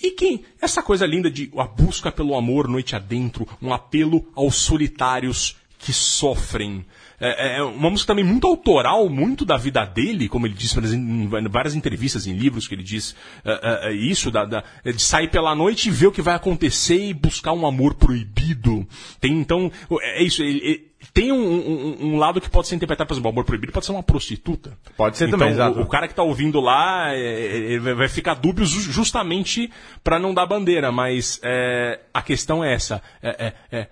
[0.04, 0.44] E quem?
[0.62, 5.92] Essa coisa linda de a busca pelo amor noite adentro, um apelo aos solitários que
[5.92, 6.86] sofrem.
[7.23, 11.27] É, é uma música também muito autoral, muito da vida dele, como ele disse em
[11.49, 15.29] várias entrevistas, em livros que ele diz é, é, é, isso, da, da- de sair
[15.29, 18.88] pela noite e ver o que vai acontecer e buscar um amor proibido.
[19.19, 23.07] Tem então, é isso, ele- ele- tem um, um- um lado que pode ser interpretado,
[23.07, 24.77] por exemplo, o amor proibido pode ser uma prostituta.
[24.97, 25.79] Pode ser então, também, exato.
[25.79, 29.71] O, o cara que tá ouvindo lá, é, ele vai- ficar dúbio ju- justamente
[30.03, 33.01] para não dar bandeira, mas é, a questão é essa.
[33.21, 33.29] É,
[33.71, 33.88] é, é,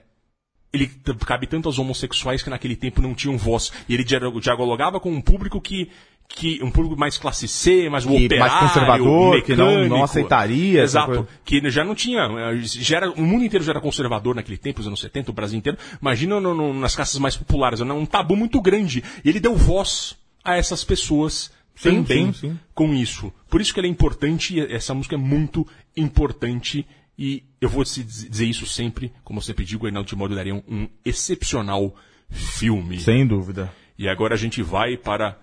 [0.73, 0.87] ele
[1.25, 3.71] cabe tanto aos homossexuais que naquele tempo não tinham voz.
[3.87, 5.89] E ele dialo- dialogava com um público que.
[6.31, 9.73] Que, um público mais classe C, mais o Que operário, mais conservador, que não- não
[9.79, 10.03] mecânico.
[10.03, 11.27] aceitaria Exato.
[11.43, 12.19] Que já não tinha.
[12.21, 15.33] eh, Já era, o mundo inteiro já era conservador naquele tempo, nos anos 70, o
[15.33, 15.79] Brasil inteiro.
[15.99, 19.03] Imagina no- no- nas classes mais populares, era um tabu muito grande.
[19.25, 22.59] E ele deu voz a essas pessoas Sim, também sim, sim.
[22.75, 23.33] com isso.
[23.49, 25.65] Por isso que ele é importante, essa música é muito
[25.97, 26.85] importante.
[27.21, 30.63] E eu vou dizer isso sempre, como eu sempre digo, o Reinaldo Timóteo daria um,
[30.69, 31.93] um excepcional
[32.29, 32.97] filme.
[33.01, 33.69] Sem dúvida.
[33.97, 35.37] E agora a gente vai para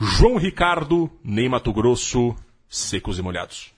[0.00, 2.34] João Ricardo, Ney Mato Grosso,
[2.68, 3.70] Secos e Molhados.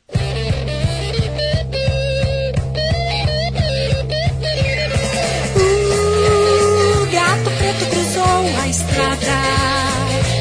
[5.55, 9.43] O gato preto cruzou a estrada,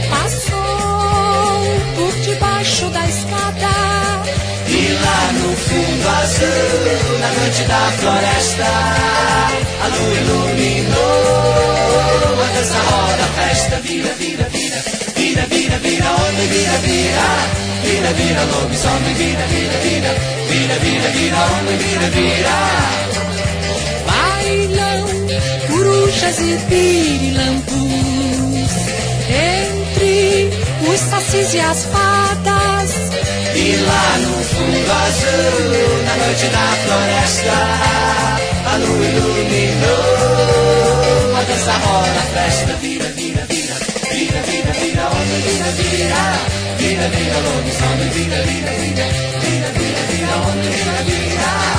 [0.10, 0.56] passou
[1.98, 3.76] por debaixo da escada.
[4.70, 8.72] E lá no fundo azul, na noite da floresta,
[9.84, 11.66] a lua iluminou
[12.42, 14.80] a dança roda, a festa vira, vira, vira,
[15.16, 17.28] vira, vira, vira, homem, vira, vira,
[17.84, 20.12] vira, vira, lobisomem, vira, vira, vira,
[20.50, 22.58] vira, vira, vira, homem, vira, vira.
[24.08, 25.06] Bailam
[25.68, 27.76] corujas e pirilampus
[29.30, 30.45] entre
[30.90, 32.92] os sacis e as fadas.
[33.56, 37.58] E lá no fundo azul, na noite da floresta,
[38.66, 40.46] a lua iluminou
[41.36, 43.76] a dança roda, a festa vira, vira, vira,
[44.12, 46.24] vira, vira, vira, homem, vira, vira,
[46.78, 49.06] vira, vira, lobisomem, vira, vira, vira,
[49.42, 51.75] vira, vira, vira, vira, vira.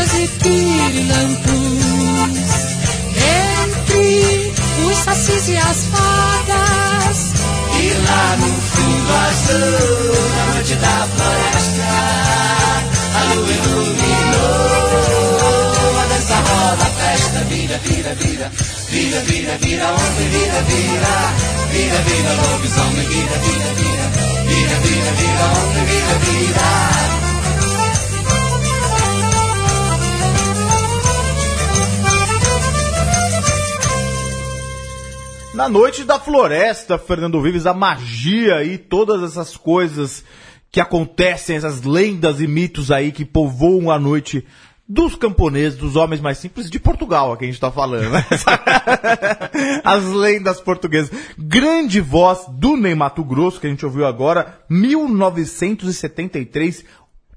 [0.00, 1.50] Corujas e pirilampus
[3.84, 4.52] entre
[4.86, 7.32] os sacis e as fadas.
[7.78, 11.92] E lá no fundo azul, na noite da floresta,
[13.14, 14.70] a lua iluminou.
[15.98, 18.50] A dança roda, a festa vira, vira, vira,
[18.88, 21.32] vira, vira, vira, homem, vira, vira,
[21.72, 24.06] vira, vira, lobisomem, vira, vira, vira,
[24.46, 27.09] vira, vira, vira, homem, vira, vira.
[35.60, 40.24] Na noite da floresta, Fernando Vives, a magia e todas essas coisas
[40.72, 44.42] que acontecem, essas lendas e mitos aí que povoam a noite
[44.88, 48.24] dos camponeses, dos homens mais simples de Portugal, aqui a gente tá falando, né?
[49.84, 51.10] As lendas portuguesas.
[51.36, 56.86] Grande voz do Ney Mato Grosso, que a gente ouviu agora, 1973,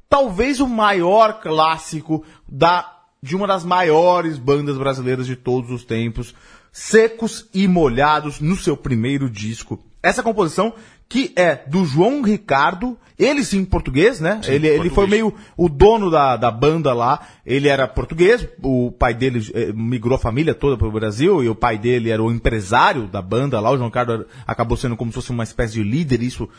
[0.08, 2.90] talvez o maior clássico da
[3.22, 6.34] de uma das maiores bandas brasileiras de todos os tempos,
[6.74, 9.80] Secos e Molhados, no seu primeiro disco.
[10.02, 10.74] Essa composição
[11.08, 14.42] que é do João Ricardo, ele sim português, né?
[14.48, 15.12] ele, ele foi português.
[15.12, 20.16] meio o dono da, da banda lá, ele era português, o pai dele eh, migrou
[20.16, 23.60] a família toda para o Brasil e o pai dele era o empresário da banda
[23.60, 26.50] lá, o João Ricardo acabou sendo como se fosse uma espécie de líder, isso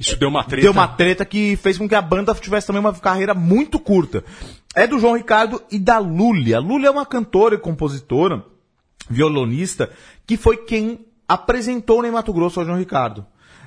[0.00, 0.62] Isso deu uma treta.
[0.62, 4.24] Deu uma treta que fez com que a banda tivesse também uma carreira muito curta.
[4.74, 6.52] É do João Ricardo e da Lully.
[6.52, 8.44] A Lully é uma cantora e compositora,
[9.08, 9.90] violonista,
[10.26, 13.26] que foi quem apresentou o Ney Mato Grosso ao João Ricardo.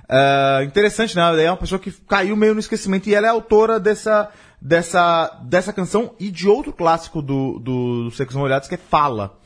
[0.09, 1.43] É, interessante, né?
[1.43, 4.29] É uma pessoa que caiu meio no esquecimento e ela é autora dessa,
[4.61, 9.37] dessa, dessa canção e de outro clássico do, do, do Secos Molhados que é Fala.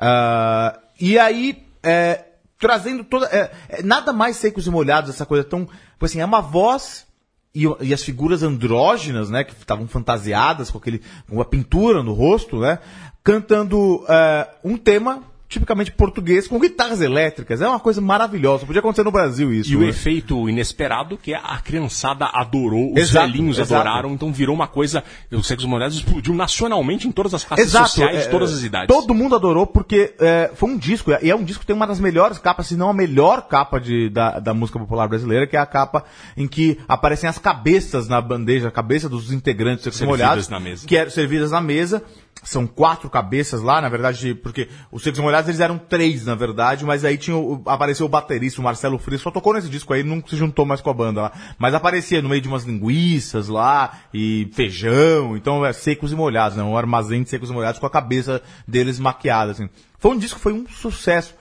[0.00, 2.24] É, e aí, é,
[2.58, 3.26] trazendo toda.
[3.26, 5.66] é, é, nada mais secos e molhados, essa coisa tão.
[5.66, 7.06] tipo Assim, é uma voz
[7.54, 11.02] e, e as figuras andrógenas, né, que estavam fantasiadas com aquele.
[11.28, 12.78] com a pintura no rosto, né?
[13.22, 17.60] Cantando é, um tema tipicamente português com guitarras elétricas.
[17.60, 18.66] É uma coisa maravilhosa.
[18.66, 19.72] Podia acontecer no Brasil isso.
[19.72, 19.88] E o né?
[19.88, 23.80] efeito inesperado que a criançada adorou, os Exato, velhinhos exato.
[23.80, 25.04] adoraram, então virou uma coisa.
[25.30, 28.94] O Sexos Molhados explodiu nacionalmente em todas as classes Exato, sociais é, todas as idades.
[28.94, 31.86] Todo mundo adorou porque é, foi um disco, e é um disco que tem uma
[31.86, 35.56] das melhores capas, se não a melhor capa de, da, da música popular brasileira, que
[35.56, 36.04] é a capa
[36.36, 40.86] em que aparecem as cabeças na bandeja, a cabeça dos integrantes Servidas Molhados, na mesa.
[40.86, 42.02] que eram servidas na mesa.
[42.44, 46.84] São quatro cabeças lá, na verdade, porque os Secos Molhados eles eram três, na verdade,
[46.84, 50.22] mas aí tinha apareceu o baterista, o Marcelo Frias, só tocou nesse disco aí, não
[50.24, 51.32] se juntou mais com a banda lá.
[51.58, 56.56] Mas aparecia no meio de umas linguiças lá, e feijão, então é secos e molhados,
[56.56, 56.62] né?
[56.62, 59.68] Um armazém de secos e molhados com a cabeça deles maquiada, assim.
[59.98, 61.34] Foi um disco foi um sucesso.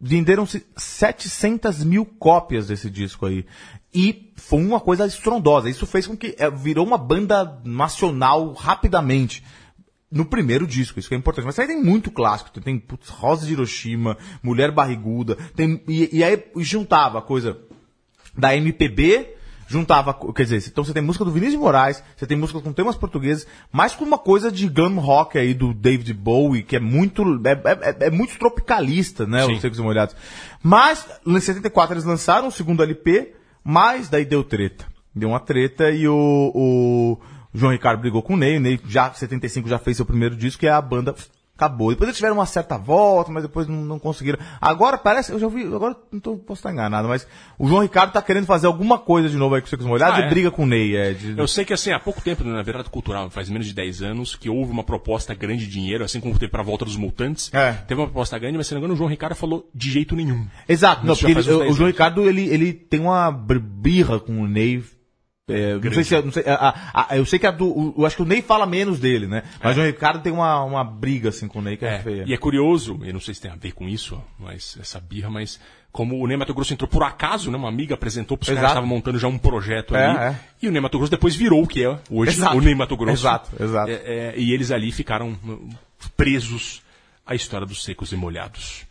[0.00, 3.46] Venderam-se 700 mil cópias desse disco aí.
[3.94, 5.70] E foi uma coisa estrondosa.
[5.70, 9.44] Isso fez com que eh, virou uma banda nacional rapidamente.
[10.12, 11.46] No primeiro disco, isso que é importante.
[11.46, 12.50] Mas aí tem muito clássico.
[12.50, 15.36] Tem, tem putz, Rosa de Hiroshima, Mulher Barriguda.
[15.56, 17.58] Tem, e, e aí juntava a coisa
[18.36, 19.34] da MPB,
[19.68, 22.72] juntava, quer dizer, então você tem música do Vinícius de Moraes, você tem música com
[22.72, 26.80] temas portugueses, mais com uma coisa de glam rock aí do David Bowie, que é
[26.80, 29.54] muito, é, é- é muito tropicalista, né, Sim.
[29.54, 30.14] os Secos e Molhados.
[30.62, 33.32] Mas, em 74 eles lançaram o segundo LP,
[33.64, 34.86] mas daí deu treta.
[35.14, 37.18] Deu uma treta e o, o
[37.54, 40.34] João Ricardo brigou com o Ney, o Ney já, em 75 já fez seu primeiro
[40.36, 41.14] disco e a banda
[41.54, 41.90] acabou.
[41.90, 44.38] Depois eles tiveram uma certa volta, mas depois não, não conseguiram.
[44.60, 47.24] Agora parece, eu já ouvi, agora não tô, posso estar enganado, mas
[47.58, 50.18] o João Ricardo tá querendo fazer alguma coisa de novo aí com os Secos Molhados
[50.18, 50.28] Ah, e é?
[50.28, 50.96] briga com o Ney.
[50.96, 53.74] É, de- Eu sei que assim, há pouco tempo, na verdade cultural, faz menos de
[53.74, 56.96] 10 anos, que houve uma proposta grande de dinheiro, assim como teve pra volta dos
[56.96, 57.52] mutantes.
[57.54, 57.72] É.
[57.86, 60.16] Teve uma proposta grande, mas se não me engano, o João Ricardo falou de jeito
[60.16, 60.46] nenhum.
[60.68, 61.78] Exato, não, porque ele- o, 10 o João anos.
[61.80, 64.82] Ricardo ele, ele tem uma birra com o Ney.
[65.48, 66.54] É, não sei se, é- não sei, a-
[66.94, 69.00] a- a- eu sei que a do, o- eu acho que o Ney fala menos
[69.00, 69.42] dele, né?
[69.62, 71.98] Mas o João Ricardo tem uma, uma briga assim com o Ney que é, É,
[71.98, 72.24] feia.
[72.26, 75.28] e é curioso, eu não sei se tem a ver com isso, mas essa birra,
[75.28, 75.58] mas
[75.90, 77.56] como o Ney Mato Grosso entrou por acaso, né?
[77.58, 80.18] Uma amiga apresentou para os caras que estavam montando já um projeto É, ali.
[80.18, 80.40] é.
[80.62, 82.56] E o Ney Mato Grosso depois virou o que é hoje Exato.
[82.56, 83.22] o Ney Mato Grosso.
[83.22, 83.90] Exato, exato.
[83.90, 85.68] É, é, e eles ali ficaram hum,
[86.16, 86.82] presos
[87.26, 88.84] à história dos secos e molhados.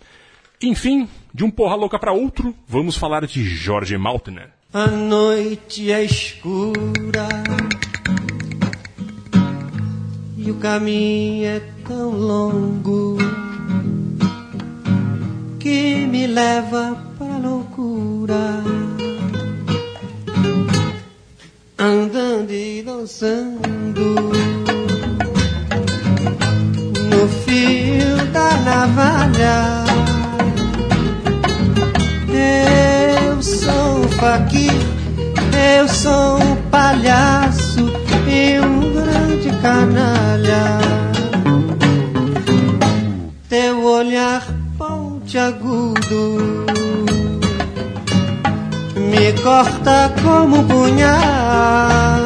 [0.62, 4.50] Enfim, de um porra louca para outro, vamos falar de Jorge Maltner.
[4.74, 7.28] A noite é escura
[10.38, 13.18] e o caminho é tão longo
[15.60, 18.64] que me leva para loucura.
[21.78, 24.16] Andando e dançando
[27.10, 29.82] no fio da navalha.
[34.22, 34.72] Faquir,
[35.80, 37.92] eu sou um palhaço
[38.28, 40.78] e um grande canalha.
[43.50, 44.44] Teu olhar
[44.78, 46.66] pontiagudo
[48.96, 52.22] me corta como um punhal.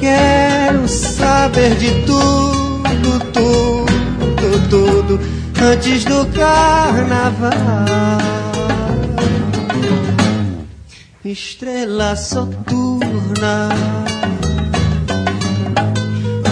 [0.00, 5.20] Quero saber de tudo, tudo, tudo
[5.60, 7.52] antes do carnaval.
[11.28, 13.68] Estrela soturna,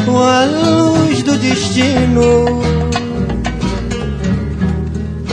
[0.08, 2.44] a luz do destino,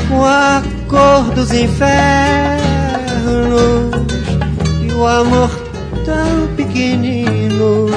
[0.07, 1.81] com a cor dos infernos.
[4.87, 5.49] E o amor
[6.05, 7.87] tão pequenino.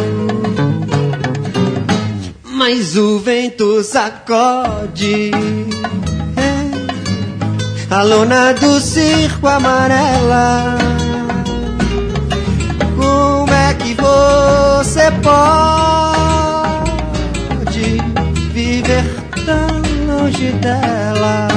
[2.42, 5.30] Mas o vento sacode
[6.38, 11.03] é, a lona do circo amarela.
[14.14, 16.12] Você pode
[18.52, 19.04] viver
[19.44, 21.53] tão longe dela?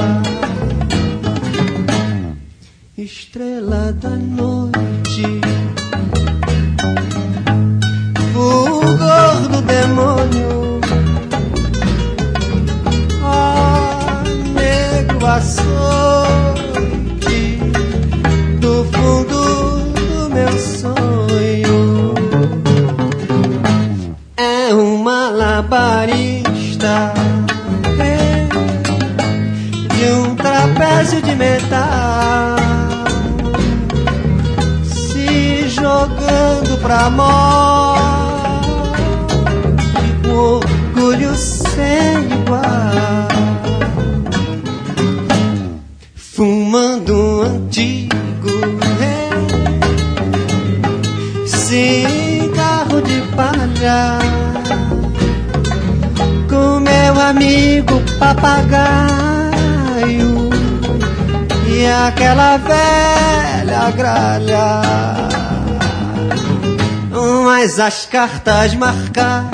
[68.18, 69.45] Cartas marcadas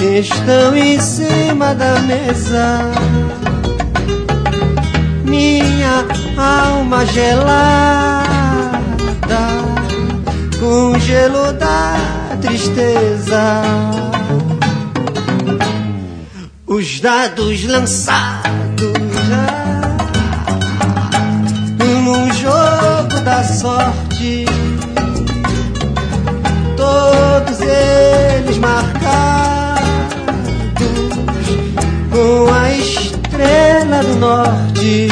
[0.00, 2.80] estão em cima da mesa.
[5.24, 6.04] Minha
[6.36, 8.26] alma gelada
[10.58, 11.94] com gelo da
[12.40, 13.62] tristeza.
[16.66, 18.42] Os dados lançados
[19.28, 19.62] já
[22.02, 24.11] num jogo da sorte,
[27.62, 29.82] eles marcados
[32.10, 35.08] com a estrela do norte.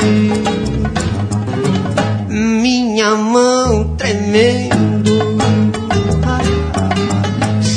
[2.29, 4.81] Minha mão tremendo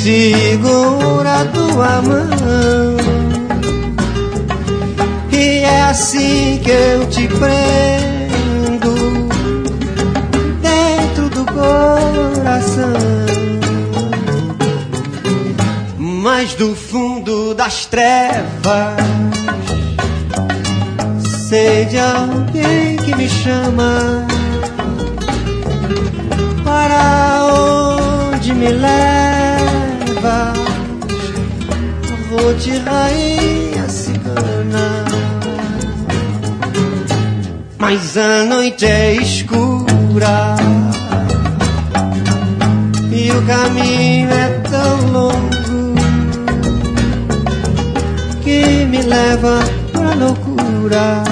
[0.04, 2.96] segura tua mão.
[5.32, 7.03] E é assim que eu
[17.64, 18.94] das trevas.
[21.48, 24.26] Sei de alguém que me chama
[26.62, 30.58] para onde me levas
[32.28, 35.04] vou te rainha cigana.
[37.78, 40.56] Mas a noite é escura
[43.10, 44.43] e o caminho é
[48.94, 49.58] me leva
[49.92, 51.24] pra loucura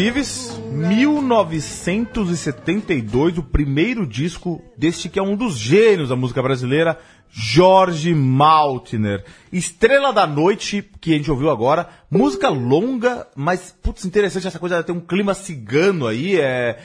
[0.00, 6.96] Vives, 1972, o primeiro disco deste que é um dos gênios da música brasileira,
[7.28, 9.24] Jorge Maltner.
[9.52, 14.84] Estrela da Noite, que a gente ouviu agora, música longa, mas, putz, interessante essa coisa,
[14.84, 16.78] tem um clima cigano aí, é...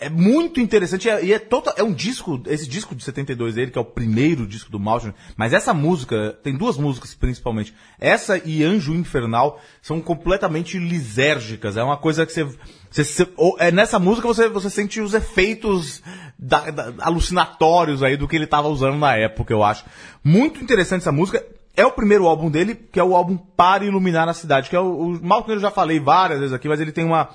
[0.00, 3.70] É muito interessante é- e é, total, é um disco, esse disco de 72 dele,
[3.70, 8.38] que é o primeiro disco do Maltner, mas essa música, tem duas músicas principalmente, essa
[8.38, 12.44] e Anjo Infernal são completamente lisérgicas, é uma coisa que você,
[12.90, 13.28] você, você-
[13.58, 16.02] é, nessa música você, você sente os efeitos
[16.38, 19.84] da- da- alucinatórios aí do que ele estava usando na época, eu acho.
[20.24, 21.44] Muito interessante essa música,
[21.76, 24.80] é o primeiro álbum dele, que é o álbum Para Iluminar a Cidade, que é
[24.80, 27.28] o, o eu já falei várias vezes aqui, mas ele tem uma,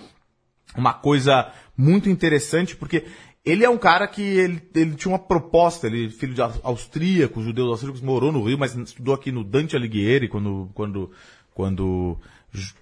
[0.76, 3.06] uma coisa muito interessante, porque
[3.46, 7.44] ele é um cara que ele, ele tinha uma proposta, ele filho de aus- austríacos,
[7.44, 11.12] judeus austríacos, morou no Rio, mas estudou aqui no Dante Alighieri quando, quando,
[11.54, 12.18] quando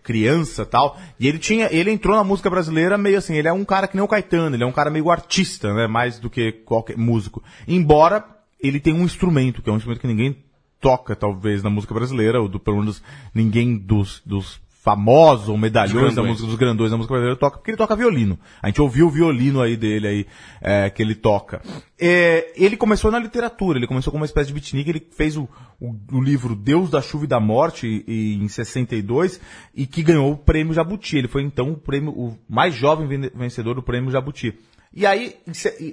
[0.02, 0.98] criança tal.
[1.20, 3.96] E ele tinha, ele entrou na música brasileira meio assim, ele é um cara que
[3.96, 7.44] nem o Caetano, ele é um cara meio artista, né, mais do que qualquer músico.
[7.68, 8.24] Embora
[8.62, 10.38] ele tenha um instrumento, que é um instrumento que ninguém
[10.80, 13.02] toca, talvez, na música brasileira, ou do, pelo menos
[13.34, 17.72] ninguém dos, dos famosos ou medalhões da música dos grandões da música brasileira toca, porque
[17.72, 18.38] ele toca violino.
[18.62, 20.28] A gente ouviu o violino aí dele aí,
[20.60, 21.62] é, que ele toca.
[21.98, 25.48] É, ele começou na literatura, ele começou com uma espécie de beatnik, ele fez o,
[25.80, 29.40] o, o livro Deus da Chuva e da Morte e- em 62
[29.74, 31.16] e que ganhou o prêmio Jabuti.
[31.16, 34.54] Ele foi então o prêmio, o mais jovem ven- vencedor do prêmio Jabuti.
[34.96, 35.34] E aí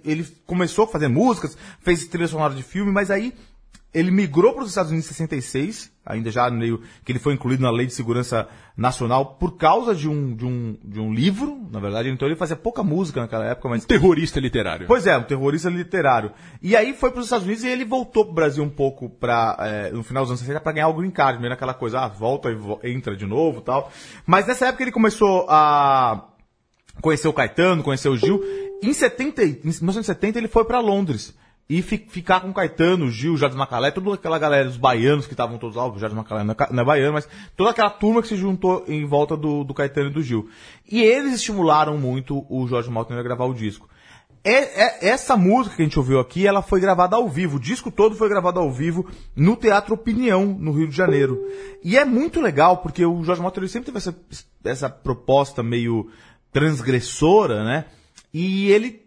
[0.05, 3.33] ele começou a fazer músicas, fez trilha sonora de filme, mas aí
[3.93, 7.63] ele migrou para os Estados Unidos em 66, ainda já meio que ele foi incluído
[7.63, 11.81] na Lei de Segurança Nacional por causa de um, de um, de um livro, na
[11.81, 12.09] verdade.
[12.09, 14.87] Então ele fazia pouca música naquela época, mas Terrorista literário.
[14.87, 16.31] Pois é, um terrorista literário.
[16.63, 19.57] E aí foi para os Estados Unidos e ele voltou pro Brasil um pouco pra,
[19.61, 22.09] é, no final dos anos 60 para ganhar o green card, meio naquela coisa, ah,
[22.09, 23.91] volta e entra de novo e tal.
[24.25, 26.29] Mas nessa época ele começou a
[27.03, 28.41] conhecer o Caetano, conhecer o Gil.
[28.83, 31.35] Em, 70, e- em 1970 ele foi para Londres.
[31.73, 35.57] E fi- ficar com Caetano, Gil, Jardim Macalé, toda aquela galera, os baianos que estavam
[35.57, 38.27] todos lá, o Jardim Macalé não é, não é baiano, mas toda aquela turma que
[38.27, 40.49] se juntou em volta do, do Caetano e do Gil.
[40.91, 43.89] E eles estimularam muito o Jorge Maltner a gravar o disco.
[44.43, 47.59] É- é- essa música que a gente ouviu aqui, ela foi gravada ao vivo.
[47.59, 49.07] O disco todo foi gravado ao vivo
[49.37, 51.39] no Teatro Opinião, no Rio de Janeiro.
[51.85, 54.17] E é muito legal, porque o Jorge ele sempre teve essa,
[54.65, 56.11] essa proposta meio
[56.51, 57.85] transgressora, né?
[58.33, 59.03] E ele,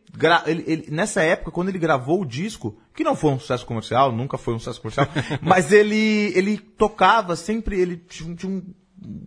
[0.45, 4.11] ele- ele- nessa época, quando ele gravou o disco, que não foi um sucesso comercial,
[4.11, 5.07] nunca foi um sucesso comercial,
[5.41, 8.63] mas ele, ele tocava sempre, ele tinha, tinha um-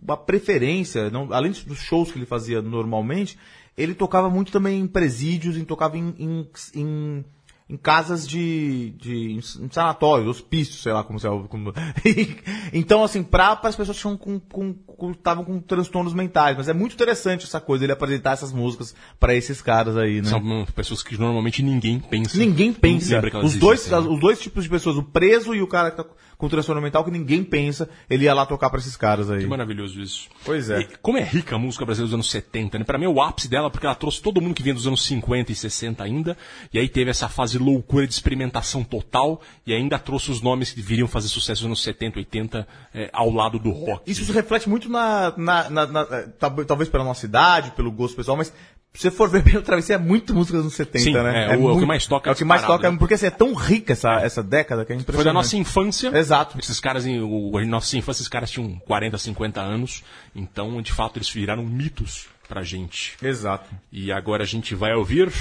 [0.01, 3.37] uma preferência, não- além dos shows que ele fazia normalmente,
[3.77, 7.25] ele tocava muito também em presídios, em, tocava em, em, em-
[7.69, 11.29] em casas de, de em sanatórios, hospícios, sei lá como se é.
[11.49, 11.73] Como...
[12.71, 16.55] então, assim, para as pessoas que estavam com, com, com, estavam com transtornos mentais.
[16.55, 20.29] Mas é muito interessante essa coisa, ele apresentar essas músicas para esses caras aí, né?
[20.29, 22.37] São hum, pessoas que normalmente ninguém pensa.
[22.37, 23.21] Ninguém pensa.
[23.43, 23.97] Os dois, né?
[23.97, 26.05] os dois tipos de pessoas, o preso e o cara que tá
[26.37, 29.39] com transtorno mental, que ninguém pensa, ele ia lá tocar pra esses caras aí.
[29.41, 30.29] Que maravilhoso isso.
[30.45, 30.81] Pois é.
[30.81, 32.83] E como é rica a música brasileira dos anos 70, né?
[32.85, 35.03] Pra mim é o ápice dela, porque ela trouxe todo mundo que vinha dos anos
[35.05, 36.37] 50 e 60 ainda,
[36.71, 40.81] e aí teve essa fase loucura de experimentação total, e ainda trouxe os nomes que
[40.81, 44.03] viriam fazer sucesso nos anos 70, 80, eh, ao lado do rock.
[44.09, 46.27] Isso se reflete muito na, na, na- na- eh,
[46.67, 48.53] talvez pela nossa idade, pelo gosto pessoal, mas
[48.97, 51.53] se você for ver bem o Travessia, é muito música dos anos 70, Sim, né?
[51.53, 52.97] é, o- é o que mais toca É o que mais toca, né?
[52.97, 55.15] porque assim, é tão rica essa, essa década que é impressionante.
[55.15, 56.09] Foi da nossa infância.
[56.17, 56.57] Exato.
[56.59, 60.03] Esses caras, em o, a nossa infância, esses caras tinham 40, 50 anos.
[60.35, 63.15] Então, de fato, eles viraram mitos pra gente.
[63.21, 63.69] Exato.
[63.91, 65.31] E agora a gente vai ouvir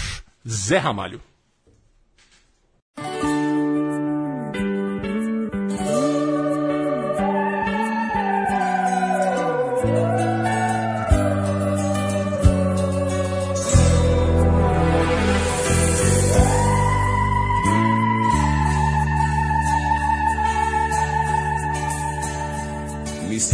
[0.46, 1.20] Zé Ramalho.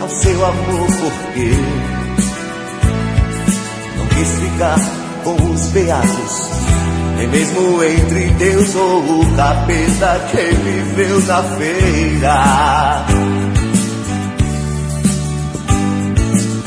[0.00, 1.50] ao seu amor porque
[3.96, 4.78] não quis ficar
[5.24, 6.50] com os beatos,
[7.16, 13.06] nem mesmo entre Deus ou o capeta que viveu na feira.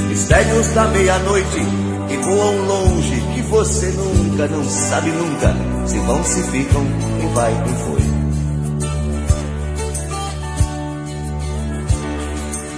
[0.09, 1.65] Mistérios da meia-noite
[2.07, 5.55] que voam longe, que você nunca, não sabe nunca,
[5.87, 6.85] se vão, se ficam,
[7.19, 8.20] quem vai, quem foi.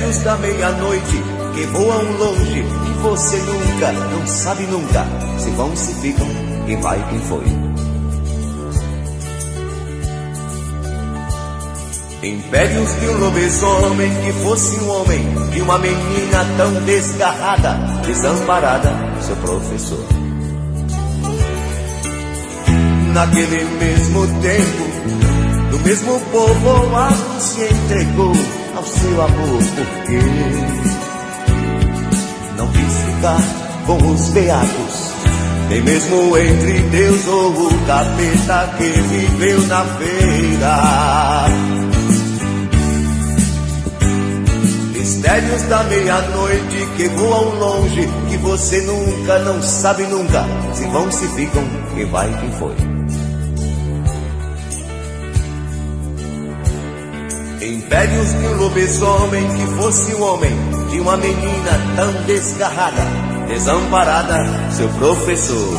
[0.00, 1.22] Mistérios da meia-noite
[1.54, 5.06] que voam longe, que você nunca, não sabe nunca,
[5.38, 6.26] se vão, se ficam,
[6.64, 7.44] quem vai, quem foi.
[12.22, 15.20] Impérios de um lobisomem que fosse um homem
[15.54, 17.74] e uma menina tão desgarrada,
[18.06, 18.90] desamparada,
[19.20, 20.06] seu professor.
[23.12, 30.18] Naquele mesmo tempo, no mesmo povoado se entregou ao seu amor, porque
[32.56, 33.40] não quis ficar
[33.86, 35.14] com os beatos,
[35.68, 41.46] nem mesmo entre Deus ou o capeta que viveu na feira.
[44.92, 50.44] Mistérios da meia-noite que voam longe, que você nunca, não sabe nunca,
[50.74, 51.64] se vão, se ficam,
[51.94, 52.99] quem vai, quem foi.
[57.70, 60.50] Impérios de um lobisomem que fosse um homem,
[60.90, 63.02] de uma menina tão desgarrada,
[63.46, 64.38] desamparada,
[64.72, 65.78] seu professor.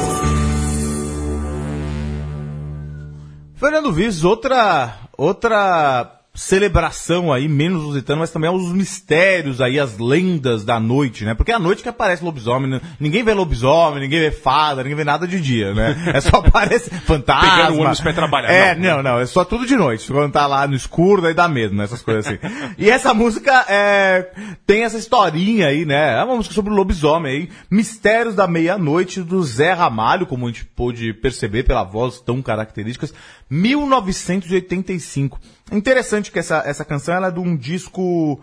[3.56, 10.66] Fernando Viz, outra, outra celebração aí, menos lusitana, mas também aos mistérios aí, as lendas
[10.66, 11.36] da noite, né?
[11.36, 12.82] Porque é a noite que aparece lobisomem, né?
[13.00, 15.96] ninguém vê lobisomem, ninguém vê fada, ninguém vê nada de dia, né?
[16.16, 17.48] É só aparece fantasma.
[17.48, 18.52] Pegando o ônibus pra trabalhar.
[18.52, 20.12] É, Não, não, não, é só tudo de noite.
[20.12, 21.84] Quando tá lá no escuro, daí dá medo, né?
[21.84, 22.40] Essas coisas assim.
[22.76, 24.32] e essa música é,
[24.66, 26.20] tem essa historinha aí, né?
[26.20, 27.50] É uma música sobre o lobisomem aí.
[27.70, 33.14] Mistérios da Meia-Noite, do Zé Ramalho, como a gente pôde perceber pela voz tão características.
[33.48, 35.40] 1985.
[35.72, 38.42] Interessante que essa, essa canção ela é de um disco.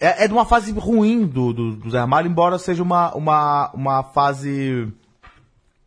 [0.00, 3.70] É, é de uma fase ruim do, do, do Zé Ramalho, embora seja uma, uma,
[3.72, 4.92] uma fase.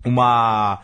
[0.03, 0.80] Uma.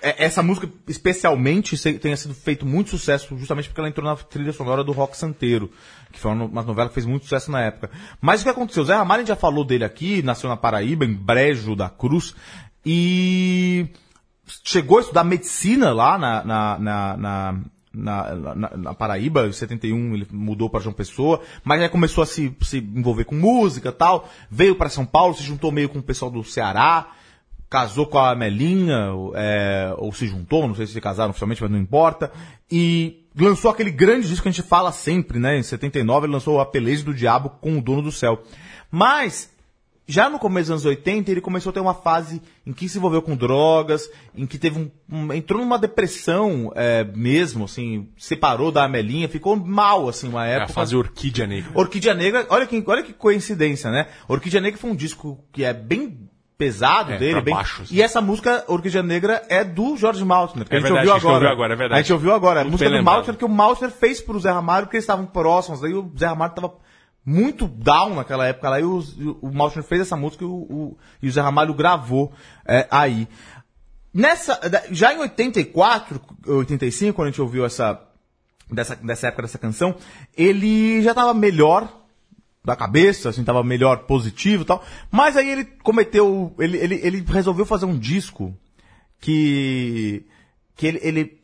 [0.00, 4.52] é- Essa música, especialmente, tenha sido feito muito sucesso, justamente porque ela entrou na trilha
[4.52, 5.70] sonora do Rock Santeiro,
[6.10, 7.90] que foi uma, novela que fez muito sucesso na época.
[8.20, 8.82] Mas o que aconteceu?
[8.82, 12.34] O Zé Ramalho já falou dele aqui, nasceu na Paraíba, em Brejo da Cruz,
[12.84, 13.86] e
[14.64, 17.60] chegou a estudar medicina lá na, na, na, na,
[17.94, 22.26] na, na- na Paraíba, em 71 ele mudou para João Pessoa, mas aí começou a
[22.26, 26.02] se, se envolver com música tal, veio para São Paulo, se juntou meio com o
[26.02, 27.08] pessoal do Ceará,
[27.68, 31.70] casou com a Melinha, é, ou se juntou, não sei se se casaram oficialmente, mas
[31.70, 32.30] não importa,
[32.70, 35.58] e lançou aquele grande disco que a gente fala sempre, né?
[35.58, 38.42] Em 79 ele lançou A Peleja do Diabo com o Dono do Céu.
[38.90, 39.50] Mas,
[40.06, 42.98] já no começo dos anos 80, ele começou a ter uma fase em que se
[42.98, 48.72] envolveu com drogas, em que teve um, um- entrou numa depressão é, mesmo, assim, separou
[48.72, 50.72] da Amelinha, ficou mal, assim, uma É a época.
[50.72, 51.70] fase Orquídea Negra.
[51.74, 54.08] Orquídea Negra, olha que, olha que coincidência, né?
[54.28, 56.28] Orquídea Negra foi um disco que é bem
[56.58, 57.54] pesado É, dele, bem...
[57.54, 57.94] baixo, assim.
[57.94, 61.12] e essa música Orquídea Negra é do Jorge Maltner, que É a gente verdade, ouviu
[61.12, 61.34] a gente agora.
[61.44, 61.98] ouviu agora, é verdade.
[61.98, 63.02] A gente ouviu agora, a música do.
[63.02, 66.26] Maltner que o Maltner fez pro Zé Ramalho porque eles estavam próximos, aí o Zé
[66.26, 66.74] Ramalho tava
[67.24, 68.98] muito down naquela época lá, e o,
[69.40, 72.32] o Maltner fez essa música e o, o- e o Zé Ramalho gravou
[72.66, 73.28] é, aí.
[74.12, 74.60] Nessa,
[74.90, 77.98] já em 84, 85, quando a gente ouviu essa,
[78.70, 79.94] dessa, dessa época dessa canção,
[80.36, 82.00] ele já tava melhor
[82.64, 84.84] da cabeça, assim, tava melhor positivo e tal.
[85.10, 88.54] Mas aí ele cometeu, ele, ele, ele resolveu fazer um disco
[89.20, 90.26] que,
[90.76, 91.42] que ele, ele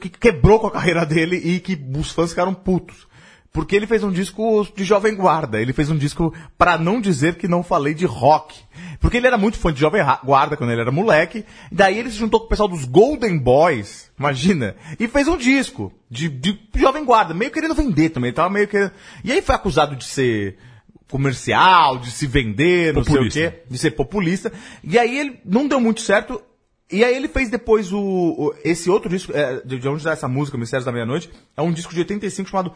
[0.00, 3.06] que quebrou com a carreira dele e que os fãs ficaram putos.
[3.52, 5.60] Porque ele fez um disco de jovem guarda.
[5.60, 8.56] Ele fez um disco pra não dizer que não falei de rock.
[9.00, 11.44] Porque ele era muito fã de jovem guarda quando ele era moleque.
[11.72, 15.92] Daí ele se juntou com o pessoal dos Golden Boys, imagina, e fez um disco
[16.08, 18.32] de, de jovem guarda, meio querendo vender também.
[18.32, 18.88] Tava meio que...
[19.24, 20.56] E aí foi acusado de ser
[21.10, 23.32] comercial, de se vender, não Populista.
[23.40, 24.52] sei o quê, de ser populista.
[24.84, 26.40] E aí ele não deu muito certo.
[26.90, 30.12] E aí ele fez depois o, o- esse outro disco, é, de, de onde dá
[30.12, 32.72] essa música, Mistérios da Meia-Noite, é um disco de 85 chamado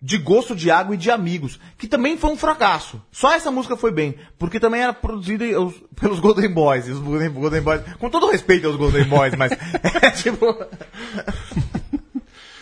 [0.00, 3.00] De Gosto de Água e de Amigos, que também foi um fracasso.
[3.10, 6.98] Só essa música foi bem, porque também era produzida os- pelos Golden Boys, e os
[6.98, 9.52] Golden, Golden Boys, com todo respeito aos Golden Boys, mas
[10.02, 10.54] é tipo...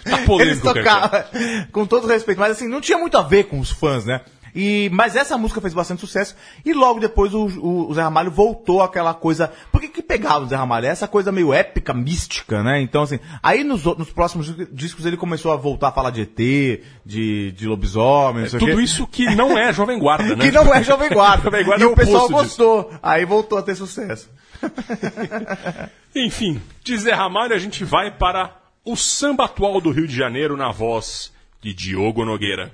[0.05, 0.85] Tá Eles polêmico, Kerker.
[0.85, 1.25] tocavam,
[1.73, 4.21] com todo respeito, mas assim, não tinha muito a ver com os fãs, né?
[4.55, 8.31] E, mas essa música fez bastante sucesso e logo depois o, o- o Zé Ramalho
[8.31, 9.51] voltou àquela coisa.
[9.73, 10.87] Por que que pegava o Zé Ramalho?
[10.87, 12.81] Essa coisa meio épica, mística, né?
[12.81, 16.11] Então, assim, aí nos, o- nos próximos dis- discos ele começou a voltar a falar
[16.11, 20.45] de ET, de, de lobisomem, o Tudo isso que não é Jovem Guarda, né?
[20.47, 21.43] Que não é Jovem Guarda.
[21.51, 22.65] Jovem Guarda e é o pessoal oposto disso.
[22.67, 22.91] gostou.
[23.03, 24.31] Aí voltou a ter sucesso.
[26.15, 30.57] Enfim, de Zé Ramalho a gente vai para o samba atual do Rio de Janeiro
[30.57, 32.71] na voz de Diogo Nogueira.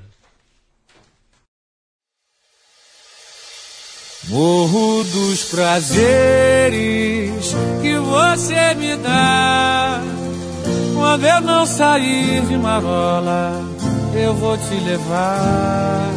[4.28, 6.76] Morro dos prazeres
[7.80, 10.02] que você me dá.
[10.94, 13.64] Quando eu não sair de marola,
[14.14, 16.10] eu vou te levar.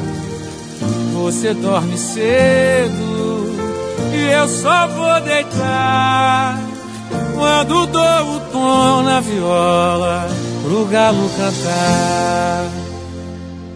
[1.14, 3.56] Você dorme cedo
[4.14, 6.60] e eu só vou deitar.
[7.36, 10.28] Quando dou o tom na viola,
[10.64, 12.83] pro galo cantar.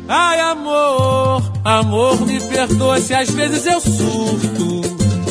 [0.10, 4.82] Ai, amor, amor, me perdoa se às vezes eu surto,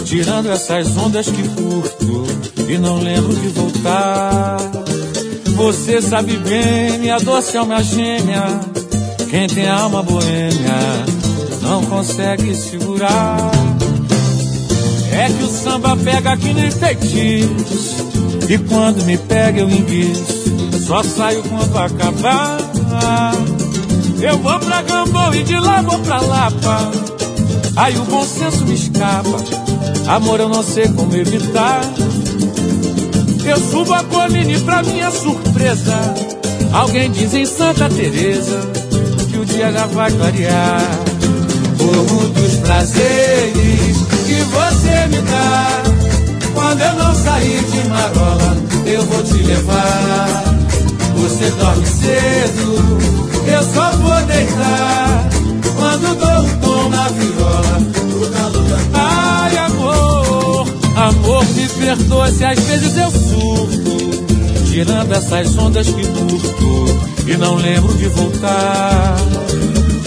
[0.05, 2.27] tirando essas ondas que curto
[2.69, 4.59] e não lembro de voltar.
[5.55, 8.45] Você sabe bem, minha doce alma gêmea,
[9.31, 11.07] quem tem alma boêmia
[11.63, 13.51] não consegue segurar.
[15.11, 18.11] É que o samba pega que nem feitiço,
[18.47, 22.59] e quando me pega eu enguiço, só saio quando acabar.
[24.21, 26.91] Eu vou pra Gambô e de lá vou pra Lapa.
[27.77, 29.37] Aí o bom senso me escapa.
[30.09, 31.81] Amor, eu não sei como evitar.
[33.45, 35.95] Eu subo a colina e pra minha surpresa,
[36.73, 38.59] alguém diz em Santa Teresa
[39.31, 40.81] que o dia já vai clarear.
[41.79, 43.97] Morro dos prazeres
[44.27, 45.83] que você me dá.
[46.55, 48.57] Quando eu não sair de marola,
[48.87, 50.45] eu vou te levar.
[51.17, 52.99] Você dorme cedo,
[53.49, 55.29] eu só vou deitar
[55.77, 57.97] quando dou um tom na viola.
[58.33, 60.67] Calor Ai, amor,
[60.97, 67.57] amor, me perdoa se às vezes eu surto, tirando essas ondas que curto e não
[67.57, 69.17] lembro de voltar.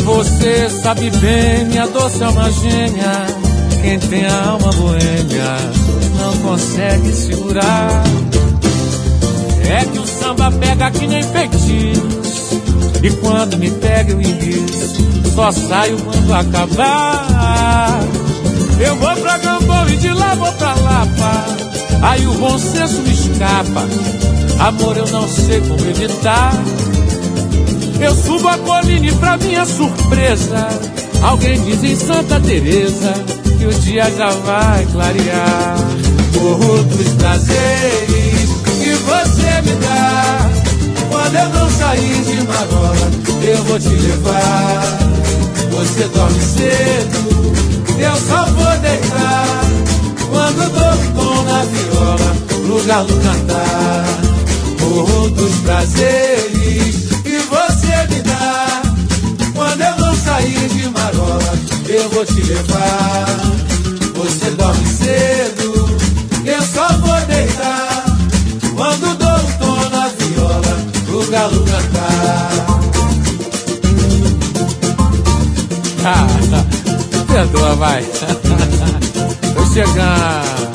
[0.03, 3.27] Você sabe bem, minha doce alma gêmea,
[3.81, 5.57] quem tem a alma boêmia
[6.17, 8.03] não consegue segurar.
[9.69, 12.48] É que o samba pega que nem feitiço.
[13.01, 14.95] E quando me pega eu enguiço
[15.33, 17.99] Só saio quando acabar.
[18.79, 21.45] Eu vou pra Gambão e de lá vou pra Lapa.
[22.01, 23.87] Aí o bom senso me escapa.
[24.59, 26.53] Amor, eu não sei como evitar.
[27.99, 30.69] Eu subo a colina e pra minha surpresa
[31.21, 33.13] Alguém diz em Santa Teresa
[33.57, 35.75] Que o dia já vai clarear.
[36.33, 40.49] Morro dos prazeres que você me dá
[41.09, 42.38] quando eu não sair de
[43.69, 44.97] vou te levar.
[45.69, 47.53] Você dorme cedo,
[47.99, 49.45] eu só vou deitar.
[50.31, 54.05] Quando dou tom na viola, pro galo cantar.
[54.81, 58.81] Morro dos prazeres que você me dá.
[59.53, 61.53] Quando eu não sair de marola,
[61.87, 63.39] eu vou te levar.
[64.15, 65.97] Você dorme cedo,
[66.43, 68.05] eu só vou deitar.
[68.75, 72.78] Quando dou tom na viola, pro galo cantar.
[77.31, 78.03] perdoa, vai.
[79.53, 80.69] Tô chegando.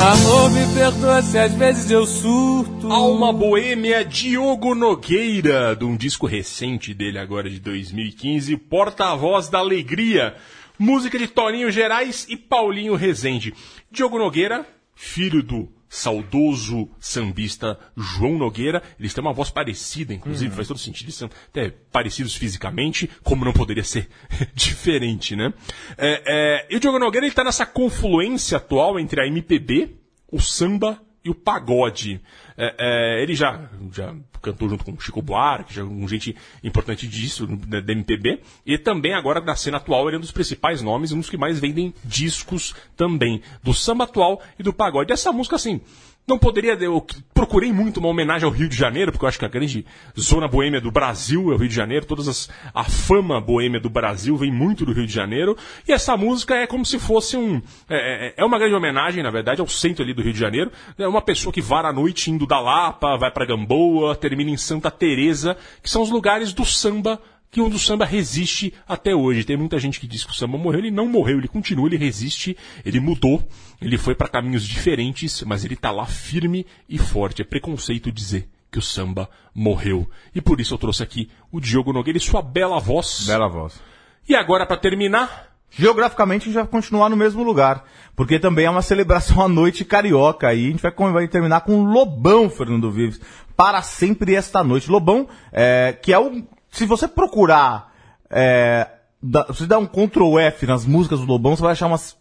[0.00, 2.90] Amor, me perdoa se às vezes eu surto.
[2.90, 10.34] Alma Boêmia Diogo Nogueira, de um disco recente dele agora de 2015, Porta-Voz da Alegria.
[10.78, 13.52] Música de Toninho Gerais e Paulinho Rezende.
[13.92, 18.80] Diogo Nogueira, filho do saudoso sambista João Nogueira.
[18.98, 21.06] Eles têm uma voz parecida, inclusive, faz todo sentido.
[21.06, 24.08] Eles são até parecidos fisicamente, como não poderia ser
[24.54, 25.52] diferente, né?
[25.98, 29.96] É, é, e o Diogo Nogueira ele tá nessa confluência atual entre a MPB,
[30.30, 32.20] o samba e o pagode.
[32.56, 37.46] É, é, ele já, já cantou junto com Chico Buarque, já um gente importante disso,
[37.46, 41.12] da, da MPB, e também agora na cena atual ele é um dos principais nomes,
[41.12, 45.12] um dos que mais vendem discos também, do samba atual e do pagode.
[45.12, 45.80] Essa música, assim,
[46.28, 46.74] não poderia.
[46.74, 47.04] Eu
[47.34, 49.84] procurei muito uma homenagem ao Rio de Janeiro, porque eu acho que a grande
[50.18, 52.06] zona boêmia do Brasil é o Rio de Janeiro.
[52.06, 55.56] Todas as, a fama boêmia do Brasil vem muito do Rio de Janeiro.
[55.88, 57.60] E essa música é como se fosse um.
[57.88, 60.70] É, é- é uma grande homenagem, na verdade, ao centro ali do Rio de Janeiro.
[60.96, 64.56] É uma pessoa que vara à noite indo da Lapa, vai pra Gamboa, termina em
[64.56, 67.20] Santa Teresa, que são os lugares do samba
[67.50, 69.44] que onde o samba resiste até hoje.
[69.44, 71.96] Tem muita gente que diz que o samba morreu, ele não morreu, ele continua, ele
[71.96, 73.46] resiste, ele mudou,
[73.80, 77.42] ele foi para caminhos diferentes, mas ele tá lá firme e forte.
[77.42, 80.08] É preconceito dizer que o samba morreu.
[80.34, 83.24] E por isso eu trouxe aqui o Diogo Nogueira e sua bela voz.
[83.26, 83.80] Bela voz.
[84.28, 87.84] E agora para terminar, Geograficamente a gente vai continuar no mesmo lugar,
[88.16, 90.66] porque também é uma celebração à noite carioca aí.
[90.66, 93.20] A gente vai, vai terminar com Lobão, Fernando Vives,
[93.56, 94.90] para sempre esta noite.
[94.90, 96.44] Lobão, é, que é um.
[96.70, 97.92] Se você procurar.
[98.30, 98.88] É,
[99.22, 102.16] da, se você der um Ctrl F nas músicas do Lobão, você vai achar umas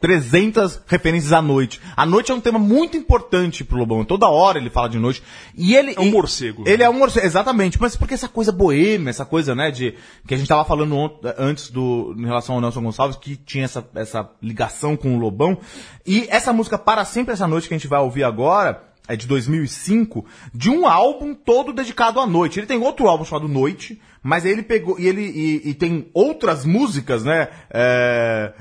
[0.00, 1.80] 300 referências à noite.
[1.96, 4.04] A noite é um tema muito importante pro Lobão.
[4.04, 5.22] Toda hora ele fala de noite.
[5.56, 5.94] E ele.
[5.96, 6.64] É um morcego.
[6.66, 7.80] Ele é um morcego, exatamente.
[7.80, 9.94] Mas porque essa coisa boêmia, essa coisa, né, de.
[10.26, 12.14] Que a gente tava falando antes do.
[12.16, 15.58] Em relação ao Nelson Gonçalves, que tinha essa, essa ligação com o Lobão.
[16.06, 18.82] E essa música Para Sempre Essa Noite que a gente vai ouvir agora.
[19.08, 22.58] É de 2005, de um álbum todo dedicado à noite.
[22.58, 24.98] Ele tem outro álbum chamado Noite, mas aí ele pegou.
[24.98, 27.48] E ele e, e tem outras músicas, né?
[27.70, 28.52] É,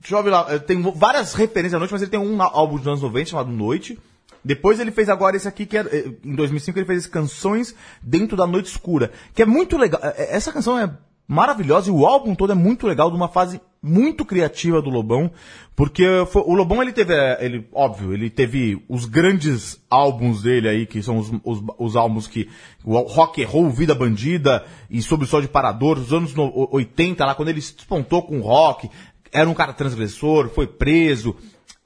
[0.00, 2.78] Deixa eu ver lá, eh, tem várias referências à noite, mas ele tem um álbum
[2.78, 3.98] dos anos 90 chamado Noite.
[4.42, 8.34] Depois ele fez agora esse aqui, que é, eh, em 2005 ele fez Canções Dentro
[8.34, 10.00] da Noite Escura, que é muito legal.
[10.02, 10.90] Eh, Essa canção é
[11.34, 15.30] maravilhosa e o álbum todo é muito legal, de uma fase muito criativa do Lobão,
[15.76, 20.68] porque foi- o Lobão ele teve, eh, ele, óbvio, ele teve os grandes álbuns dele
[20.68, 22.48] aí, que são os, os, os álbuns que,
[22.84, 26.68] o Rock and Roll, Vida Bandida e Sob o Sol de Parador, os anos no-
[26.72, 28.90] 80 lá, quando ele se despontou com o rock,
[29.32, 31.36] era um cara transgressor, foi preso,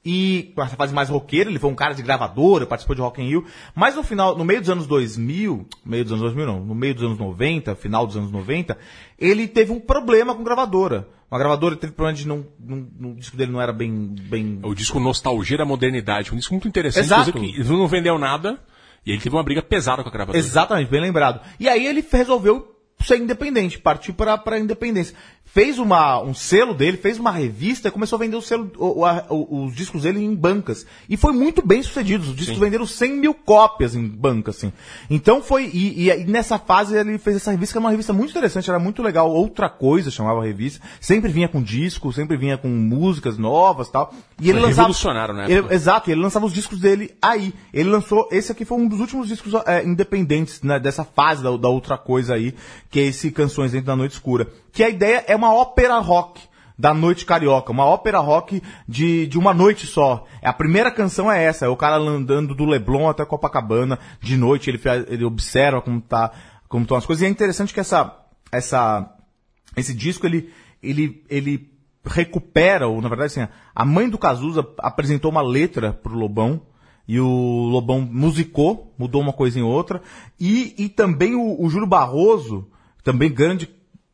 [0.05, 3.21] e com essa fase mais roqueira, ele foi um cara de gravadora, participou de Rock
[3.21, 6.59] in Rio, mas no final, no meio dos anos 2000, meio dos anos 2000 não,
[6.63, 8.77] no meio dos anos 90, final dos anos 90,
[9.17, 11.07] ele teve um problema com gravadora.
[11.29, 14.59] Uma gravadora teve problema de não, não, não- o disco dele não era bem, bem...
[14.61, 17.33] O disco Nostalgia da Modernidade, um disco muito interessante, Exato.
[17.33, 18.59] que não vendeu nada,
[19.03, 20.37] e ele teve uma briga pesada com a gravadora.
[20.37, 21.41] Exatamente, bem lembrado.
[21.59, 25.15] E aí ele resolveu ser independente, partir para a independência.
[25.47, 29.05] Fez uma, um selo dele, fez uma revista e começou a vender o selo, o-
[29.05, 30.85] a- os discos dele em bancas.
[31.07, 32.25] E foi muito bem sucedido.
[32.25, 34.73] Os discos venderam 100 mil cópias em banca, assim.
[35.09, 35.69] Então foi.
[35.73, 38.69] E, e aí nessa fase ele fez essa revista, que era uma revista muito interessante,
[38.69, 39.31] era muito legal.
[39.31, 40.85] Outra coisa chamava a revista.
[40.99, 44.13] Sempre vinha com disco, sempre vinha com músicas novas tal.
[44.41, 44.81] E ele Foi lançava.
[44.89, 45.45] revolucionário, né?
[45.49, 47.53] Ele- Exato, e ele lançava os discos dele aí.
[47.73, 51.55] Ele lançou, esse aqui foi um dos últimos discos é, independentes né, dessa fase da,
[51.55, 52.53] da outra coisa aí,
[52.89, 54.49] que é esse Canções Dentro da Noite Escura.
[54.73, 56.41] Que a ideia é uma ópera rock
[56.77, 60.25] da noite carioca, uma ópera rock de, de uma noite só.
[60.41, 64.69] A primeira canção é essa, é o cara andando do Leblon até Copacabana, de noite,
[64.69, 66.31] ele, ele observa como tá,
[66.67, 68.13] como estão as coisas, e é interessante que essa,
[68.51, 69.09] essa,
[69.77, 70.51] esse disco ele,
[70.83, 71.71] ele, ele
[72.05, 76.61] recupera, ou na verdade assim, a mãe do Cazuza apresentou uma letra pro Lobão,
[77.07, 80.01] e o Lobão musicou, mudou uma coisa em outra,
[80.39, 82.67] e, e também o, o Júlio Barroso,
[83.03, 83.67] também grande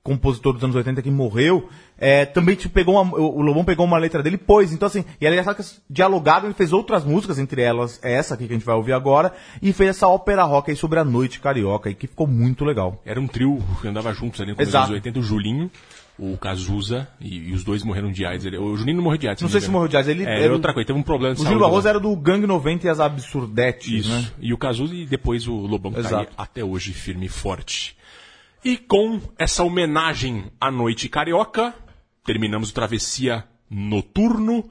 [0.03, 3.97] compositor dos anos 80 que morreu, é, também tipo, pegou uma, o Lobão pegou uma
[3.99, 4.73] letra dele e pôs.
[4.73, 8.47] Então, assim, e é engraçado que dialogado ele fez outras músicas, entre elas essa aqui
[8.47, 9.31] que a gente vai ouvir agora,
[9.61, 12.99] e fez essa ópera rock aí sobre a noite carioca, aí, que ficou muito legal.
[13.05, 14.85] Era um trio que andava juntos ali no começo Exato.
[14.87, 15.69] dos anos 80, o Julinho,
[16.17, 18.45] o Cazuza, e, e os dois morreram de AIDS.
[18.45, 19.41] Ele- O Julinho não morreu de AIDS.
[19.43, 21.35] Não sei se morreu de AIDS, ele- É, era outra o- coisa, teve um problema
[21.35, 21.45] de O.
[21.45, 24.09] Júlio Barroso era do Gangue 90 e as Absurdetes, Isso.
[24.09, 24.27] né?
[24.39, 26.33] E o Cazuza e depois o Lobão que tá aí Exato.
[26.37, 27.95] até hoje firme e forte.
[28.63, 31.73] E com essa homenagem à noite carioca,
[32.23, 34.69] terminamos o Travessia Noturno.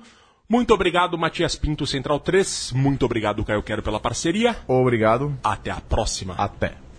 [0.49, 2.72] Muito obrigado, Matias Pinto, Central 3.
[2.72, 4.57] Muito obrigado, Caio Quero, pela parceria.
[4.66, 5.36] Obrigado.
[5.43, 6.34] Até a próxima.
[6.34, 6.89] Até.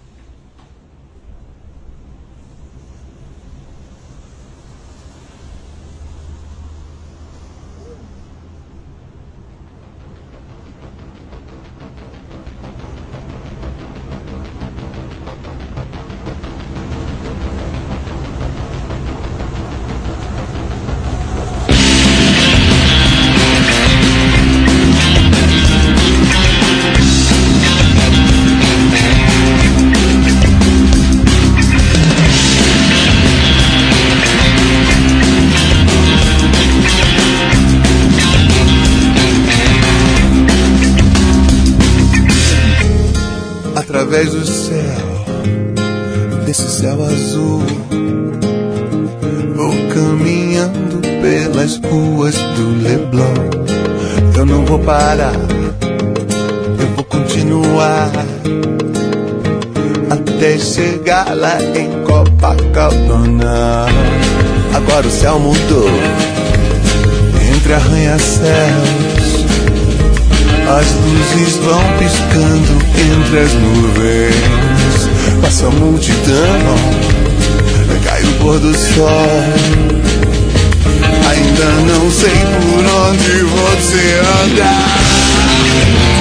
[51.32, 53.34] Pelas ruas do Leblon.
[54.36, 55.32] Eu não vou parar,
[56.78, 58.12] eu vou continuar
[60.10, 63.86] até chegar lá em Copacabana.
[64.76, 65.90] Agora o céu mudou
[67.56, 69.46] entre arranha-céus.
[70.68, 72.74] As luzes vão piscando
[73.16, 75.10] entre as nuvens.
[75.42, 76.76] Passa a multidão,
[78.04, 80.02] cai o pôr do sol.
[81.32, 86.21] Ainda não sei por onde você anda.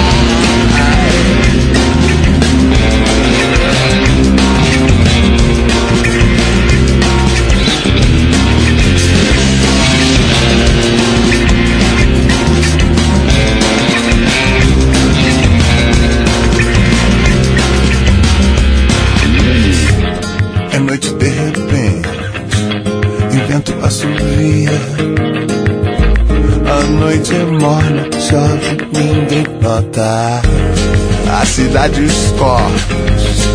[29.98, 33.48] A cidade os corpos,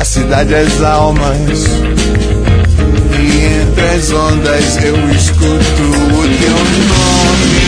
[0.00, 1.66] a cidade as almas.
[3.20, 6.56] E entre as ondas eu escuto o teu
[6.88, 7.64] nome.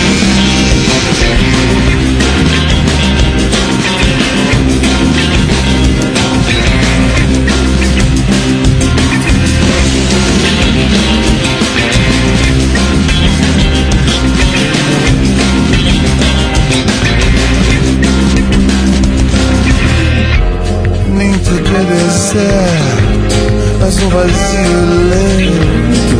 [23.81, 24.81] Mas um vazio
[25.11, 26.17] lento.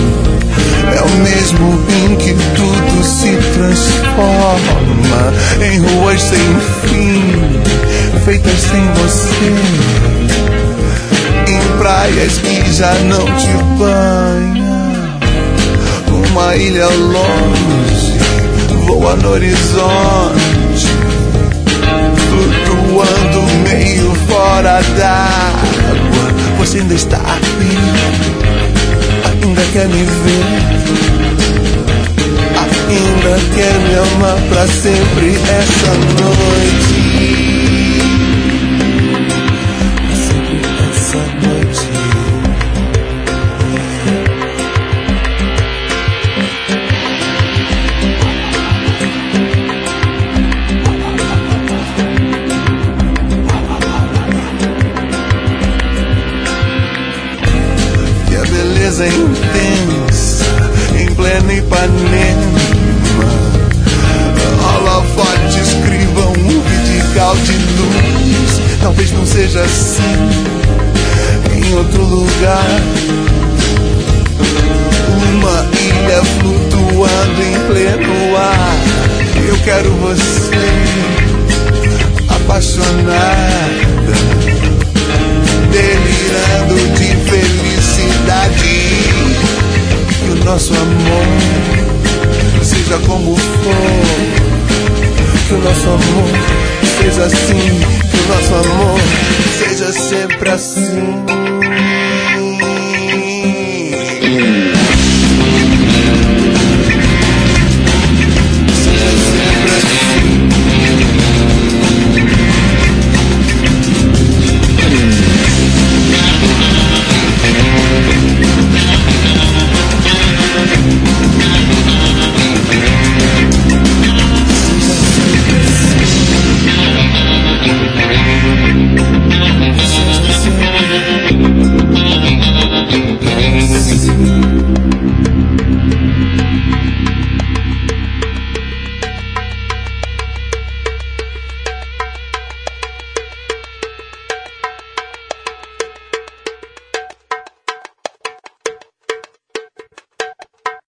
[0.95, 6.39] É o mesmo em que tudo se transforma em ruas sem
[6.89, 9.53] fim, feitas sem você.
[11.49, 14.67] Em praias que já não te banham.
[16.31, 18.19] Uma ilha longe,
[18.87, 20.87] voa no horizonte,
[22.29, 23.56] flutuando
[26.79, 27.75] Ainda está aqui,
[29.43, 30.45] ainda quer me ver,
[32.91, 36.86] ainda quer me amar pra sempre essa noite.